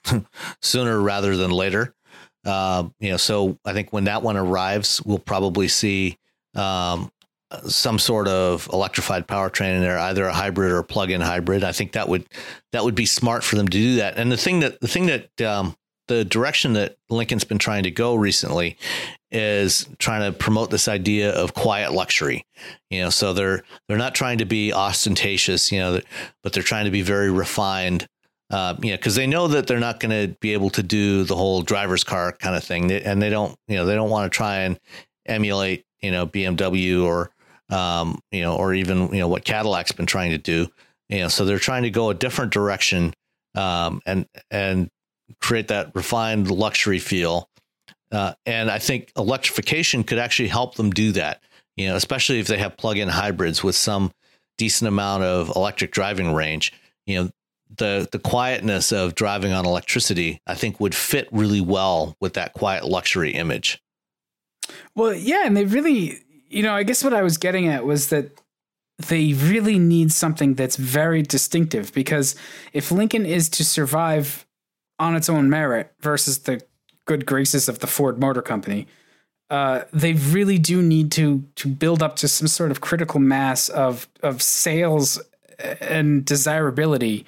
[0.62, 1.94] sooner rather than later.
[2.44, 6.16] Uh, you know, so I think when that one arrives, we'll probably see
[6.54, 7.10] um,
[7.66, 11.64] some sort of electrified powertrain in there, either a hybrid or a plug-in hybrid.
[11.64, 12.26] I think that would
[12.72, 14.16] that would be smart for them to do that.
[14.16, 15.76] And the thing that the thing that um,
[16.08, 18.76] the direction that Lincoln's been trying to go recently
[19.30, 22.44] is trying to promote this idea of quiet luxury.
[22.90, 26.00] You know, so they're they're not trying to be ostentatious, you know,
[26.42, 28.06] but they're trying to be very refined
[28.50, 31.24] uh, you know, because they know that they're not going to be able to do
[31.24, 34.30] the whole driver's car kind of thing, and they don't, you know, they don't want
[34.30, 34.78] to try and
[35.26, 37.30] emulate, you know, BMW or,
[37.68, 40.66] um, you know, or even you know what Cadillac's been trying to do,
[41.10, 43.12] you know, so they're trying to go a different direction,
[43.54, 44.88] um, and and
[45.42, 47.50] create that refined luxury feel,
[48.12, 51.42] uh, and I think electrification could actually help them do that,
[51.76, 54.10] you know, especially if they have plug-in hybrids with some
[54.56, 56.72] decent amount of electric driving range,
[57.06, 57.30] you know
[57.76, 62.54] the the quietness of driving on electricity, I think, would fit really well with that
[62.54, 63.80] quiet luxury image.
[64.94, 66.18] Well, yeah, and they really,
[66.48, 68.30] you know, I guess what I was getting at was that
[69.06, 72.34] they really need something that's very distinctive because
[72.72, 74.44] if Lincoln is to survive
[74.98, 76.60] on its own merit versus the
[77.04, 78.88] good graces of the Ford Motor Company,
[79.50, 83.68] uh, they really do need to to build up to some sort of critical mass
[83.68, 85.20] of of sales
[85.80, 87.24] and desirability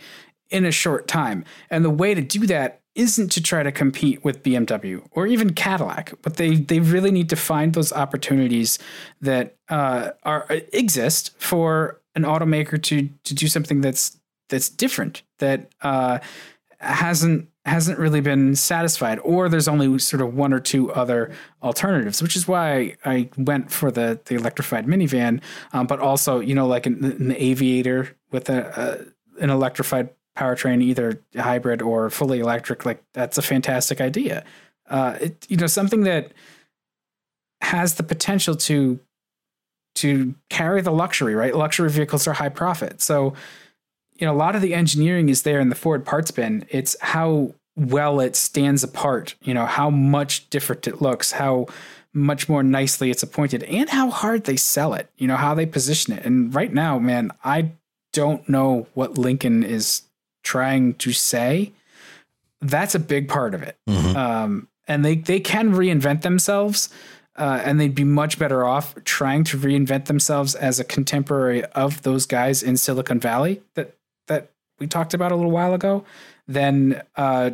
[0.50, 1.44] in a short time.
[1.70, 5.54] And the way to do that isn't to try to compete with BMW or even
[5.54, 8.78] Cadillac, but they they really need to find those opportunities
[9.20, 14.18] that uh, are exist for an automaker to to do something that's
[14.48, 16.18] that's different that uh,
[16.78, 21.30] hasn't hasn't really been satisfied, or there's only sort of one or two other
[21.62, 25.40] alternatives, which is why I went for the the electrified minivan,
[25.72, 30.10] um, but also you know like an, an aviator with a, a an electrified
[30.40, 34.44] powertrain, either hybrid or fully electric, like that's a fantastic idea.
[34.88, 36.32] Uh, it, you know, something that
[37.60, 38.98] has the potential to
[39.96, 41.54] to carry the luxury, right?
[41.54, 43.34] Luxury vehicles are high profit, so
[44.14, 46.64] you know a lot of the engineering is there in the Ford parts bin.
[46.68, 49.34] It's how well it stands apart.
[49.42, 51.66] You know how much different it looks, how
[52.12, 55.10] much more nicely it's appointed, and how hard they sell it.
[55.18, 56.24] You know how they position it.
[56.24, 57.72] And right now, man, I
[58.12, 60.02] don't know what Lincoln is
[60.42, 61.72] trying to say,
[62.60, 63.76] that's a big part of it.
[63.88, 64.16] Mm-hmm.
[64.16, 66.88] Um, and they they can reinvent themselves,
[67.36, 72.02] uh, and they'd be much better off trying to reinvent themselves as a contemporary of
[72.02, 73.94] those guys in Silicon Valley that
[74.26, 76.04] that we talked about a little while ago,
[76.48, 77.50] than uh,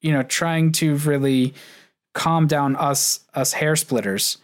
[0.00, 1.54] you know trying to really
[2.14, 4.38] calm down us us hair splitters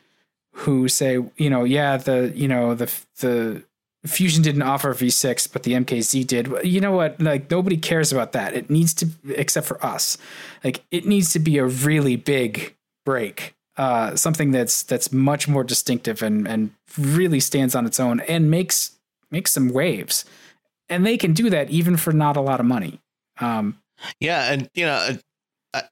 [0.53, 2.91] who say you know yeah the you know the
[3.21, 3.63] the
[4.07, 6.53] Fusion didn't offer V6, but the MKZ did.
[6.63, 7.21] You know what?
[7.21, 8.55] Like nobody cares about that.
[8.55, 10.19] It needs to, except for us.
[10.63, 12.75] Like it needs to be a really big
[13.07, 18.21] break, uh, something that's that's much more distinctive and and really stands on its own
[18.21, 18.99] and makes
[19.31, 20.27] makes some waves.
[20.91, 23.01] And they can do that even for not a lot of money.
[23.41, 23.79] Um,
[24.21, 25.17] yeah, and you know,
[25.73, 25.83] uh,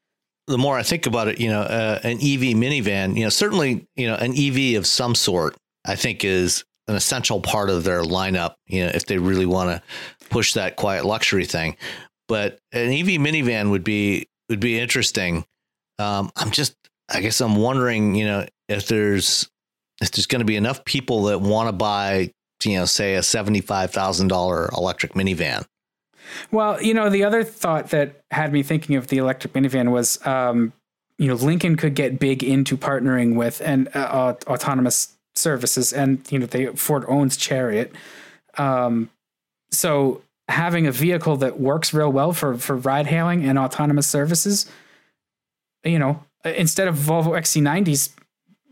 [0.47, 3.87] the more I think about it, you know, uh, an EV minivan, you know, certainly,
[3.97, 5.57] you know, an EV of some sort,
[5.87, 9.71] I think is an essential part of their lineup, you know, if they really want
[9.71, 11.77] to push that quiet luxury thing.
[12.29, 15.45] But an EV minivan would be would be interesting.
[15.99, 16.75] Um, I'm just,
[17.09, 19.49] I guess, I'm wondering, you know, if there's
[20.01, 22.31] if there's going to be enough people that want to buy,
[22.65, 25.65] you know, say a seventy five thousand dollar electric minivan.
[26.51, 30.25] Well, you know, the other thought that had me thinking of the electric minivan was,
[30.27, 30.73] um,
[31.19, 36.39] you know, Lincoln could get big into partnering with an uh, autonomous services, and you
[36.39, 37.93] know they Ford owns Chariot.
[38.59, 39.11] Um,
[39.71, 44.67] so having a vehicle that works real well for for ride hailing and autonomous services,
[45.85, 48.11] you know, instead of Volvo XC90s,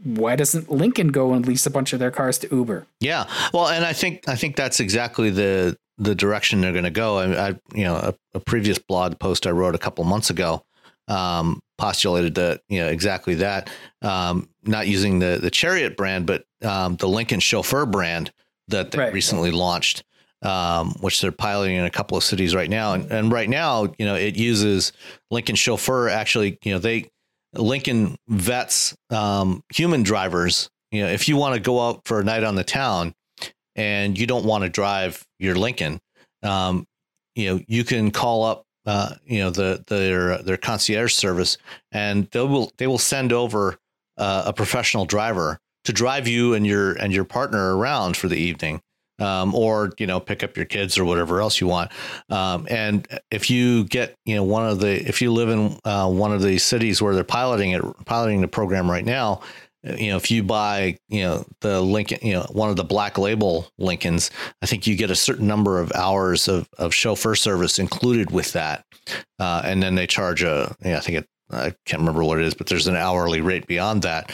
[0.03, 2.87] why doesn't Lincoln go and lease a bunch of their cars to Uber?
[3.01, 6.91] Yeah, well, and I think I think that's exactly the the direction they're going to
[6.91, 7.19] go.
[7.19, 10.65] I, I, you know, a, a, previous blog post I wrote a couple months ago
[11.09, 13.69] um, postulated that you know exactly that.
[14.01, 18.33] Um, not using the the Chariot brand, but um, the Lincoln Chauffeur brand
[18.69, 19.13] that they right.
[19.13, 20.05] recently launched,
[20.43, 22.95] um, which they're piloting in a couple of cities right now.
[22.95, 24.93] And, and right now, you know, it uses
[25.31, 26.09] Lincoln Chauffeur.
[26.09, 27.11] Actually, you know, they
[27.55, 30.71] Lincoln vets um, human drivers.
[30.91, 33.15] You know, if you want to go out for a night on the town
[33.77, 36.01] and you don't want to drive your Lincoln,
[36.43, 36.87] um,
[37.35, 41.59] you know, you can call up uh, you know the their their concierge service,
[41.93, 43.77] and they will they will send over
[44.17, 45.61] uh, a professional driver
[45.91, 48.81] to drive you and your and your partner around for the evening.
[49.19, 51.91] Um, or you know pick up your kids or whatever else you want.
[52.31, 56.09] Um, and if you get you know one of the if you live in uh,
[56.09, 59.43] one of the cities where they're piloting it piloting the program right now,
[59.83, 63.17] you know, if you buy, you know, the Lincoln, you know, one of the black
[63.17, 64.31] label Lincolns,
[64.63, 68.53] I think you get a certain number of hours of, of chauffeur service included with
[68.53, 68.85] that.
[69.39, 72.39] Uh, and then they charge a, you know, I think it, I can't remember what
[72.39, 74.33] it is, but there's an hourly rate beyond that.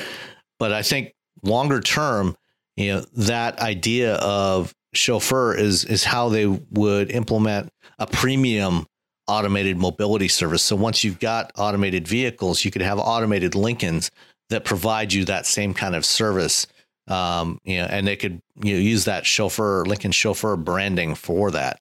[0.59, 2.37] But I think longer term,
[2.77, 8.87] you know, that idea of chauffeur is, is how they would implement a premium
[9.29, 10.63] automated mobility service.
[10.63, 14.11] So once you've got automated vehicles, you could have automated Lincolns
[14.51, 16.67] that provide you that same kind of service.
[17.09, 21.51] Um, you know, and they could you know, use that chauffeur Lincoln chauffeur branding for
[21.53, 21.81] that.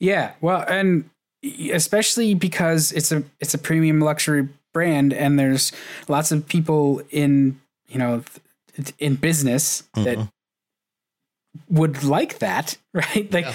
[0.00, 1.08] Yeah, well, and
[1.72, 5.72] especially because it's a it's a premium luxury brand, and there's
[6.08, 8.24] lots of people in you know
[8.98, 10.04] in business mm-hmm.
[10.04, 10.28] that
[11.68, 13.32] would like that, right?
[13.32, 13.52] Like, uh,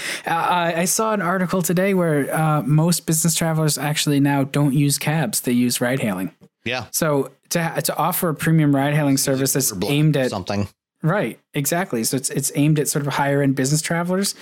[0.75, 5.41] I saw an article today where uh, most business travelers actually now don't use cabs;
[5.41, 6.31] they use ride hailing.
[6.65, 6.85] Yeah.
[6.91, 10.67] So to to offer a premium ride hailing service that's aimed at something.
[11.01, 12.03] Right, exactly.
[12.03, 14.35] So it's it's aimed at sort of higher end business travelers,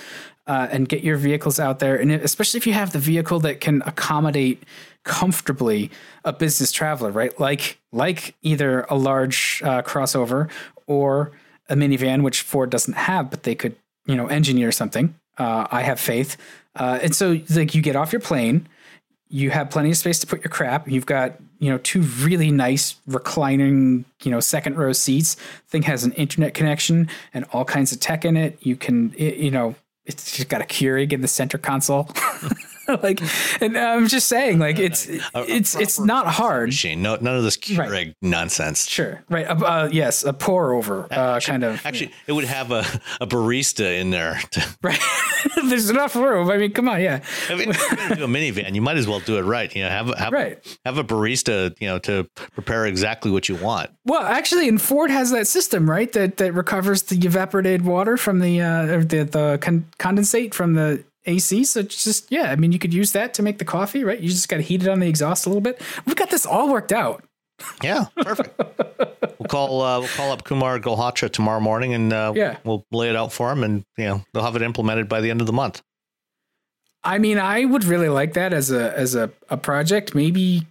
[0.46, 3.60] uh, and get your vehicles out there, and especially if you have the vehicle that
[3.60, 4.64] can accommodate
[5.04, 5.90] comfortably
[6.24, 7.38] a business traveler, right?
[7.40, 10.50] Like like either a large uh, crossover
[10.86, 11.32] or
[11.68, 13.76] a minivan, which Ford doesn't have, but they could
[14.06, 15.14] you know engineer something.
[15.38, 16.36] Uh, I have faith,
[16.76, 18.68] uh, and so like you get off your plane,
[19.28, 20.88] you have plenty of space to put your crap.
[20.88, 25.34] You've got you know two really nice reclining you know second row seats.
[25.68, 28.58] Thing has an internet connection and all kinds of tech in it.
[28.60, 32.08] You can you know it's got a Keurig in the center console.
[33.02, 33.20] like,
[33.60, 36.68] and I'm just saying, like, it's a, it's a it's not hard.
[36.68, 38.14] Machine, no, none of this Keurig right.
[38.22, 38.88] nonsense.
[38.88, 39.46] Sure, right?
[39.46, 41.86] Uh, uh, yes, a pour over uh, actually, kind of.
[41.86, 42.84] Actually, it would have a,
[43.20, 44.40] a barista in there.
[44.52, 45.00] To, right,
[45.64, 46.50] there's enough room.
[46.50, 47.20] I mean, come on, yeah.
[47.50, 49.74] I mean, if you're gonna do a minivan, you might as well do it right.
[49.74, 50.78] You know, have have right.
[50.86, 53.90] have a barista, you know, to prepare exactly what you want.
[54.06, 56.10] Well, actually, and Ford has that system, right?
[56.12, 61.04] That that recovers the evaporated water from the uh, the the con- condensate from the
[61.28, 61.64] AC.
[61.64, 64.18] So it's just yeah, I mean you could use that to make the coffee, right?
[64.18, 65.80] You just got to heat it on the exhaust a little bit.
[66.06, 67.24] We've got this all worked out.
[67.82, 68.58] Yeah, perfect.
[69.38, 72.56] we'll call uh, we'll call up Kumar Galhotra tomorrow morning, and uh, yeah.
[72.64, 75.30] we'll lay it out for him, and you know they'll have it implemented by the
[75.30, 75.82] end of the month.
[77.04, 80.14] I mean, I would really like that as a as a, a project.
[80.14, 80.66] Maybe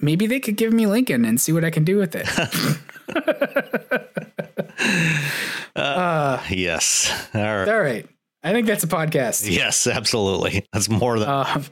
[0.00, 2.28] maybe they could give me Lincoln and see what I can do with it.
[5.76, 7.28] uh, uh, yes.
[7.34, 7.68] All right.
[7.68, 8.08] All right.
[8.44, 9.50] I think that's a podcast.
[9.50, 10.66] Yes, absolutely.
[10.72, 11.28] That's more than.
[11.30, 11.62] Uh,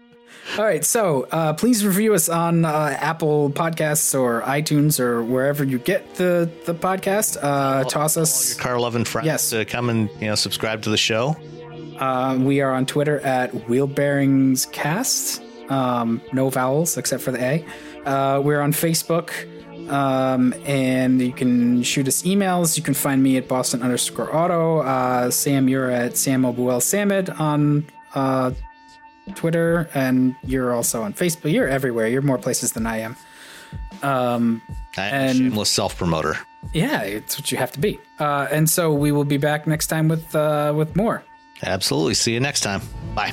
[0.58, 5.64] all right, so uh, please review us on uh, Apple Podcasts or iTunes or wherever
[5.64, 7.36] you get the the podcast.
[7.42, 9.50] Uh, toss us your car loving friends yes.
[9.50, 11.36] to come and you know subscribe to the show.
[11.98, 15.42] Uh, we are on Twitter at Wheel Bearings Cast.
[15.68, 17.64] Um, no vowels except for the A.
[18.04, 19.30] Uh, we're on Facebook.
[19.90, 22.76] Um, and you can shoot us emails.
[22.76, 24.80] You can find me at Boston underscore auto.
[24.80, 28.52] Uh, Sam, you're at Sam Abuelsamid on uh,
[29.34, 31.52] Twitter, and you're also on Facebook.
[31.52, 32.06] You're everywhere.
[32.06, 33.16] You're more places than I am.
[34.02, 34.62] Um,
[34.96, 36.36] I am and, a shameless self promoter.
[36.72, 37.98] Yeah, it's what you have to be.
[38.18, 41.24] Uh, and so we will be back next time with uh, with more.
[41.62, 42.14] Absolutely.
[42.14, 42.80] See you next time.
[43.14, 43.32] Bye.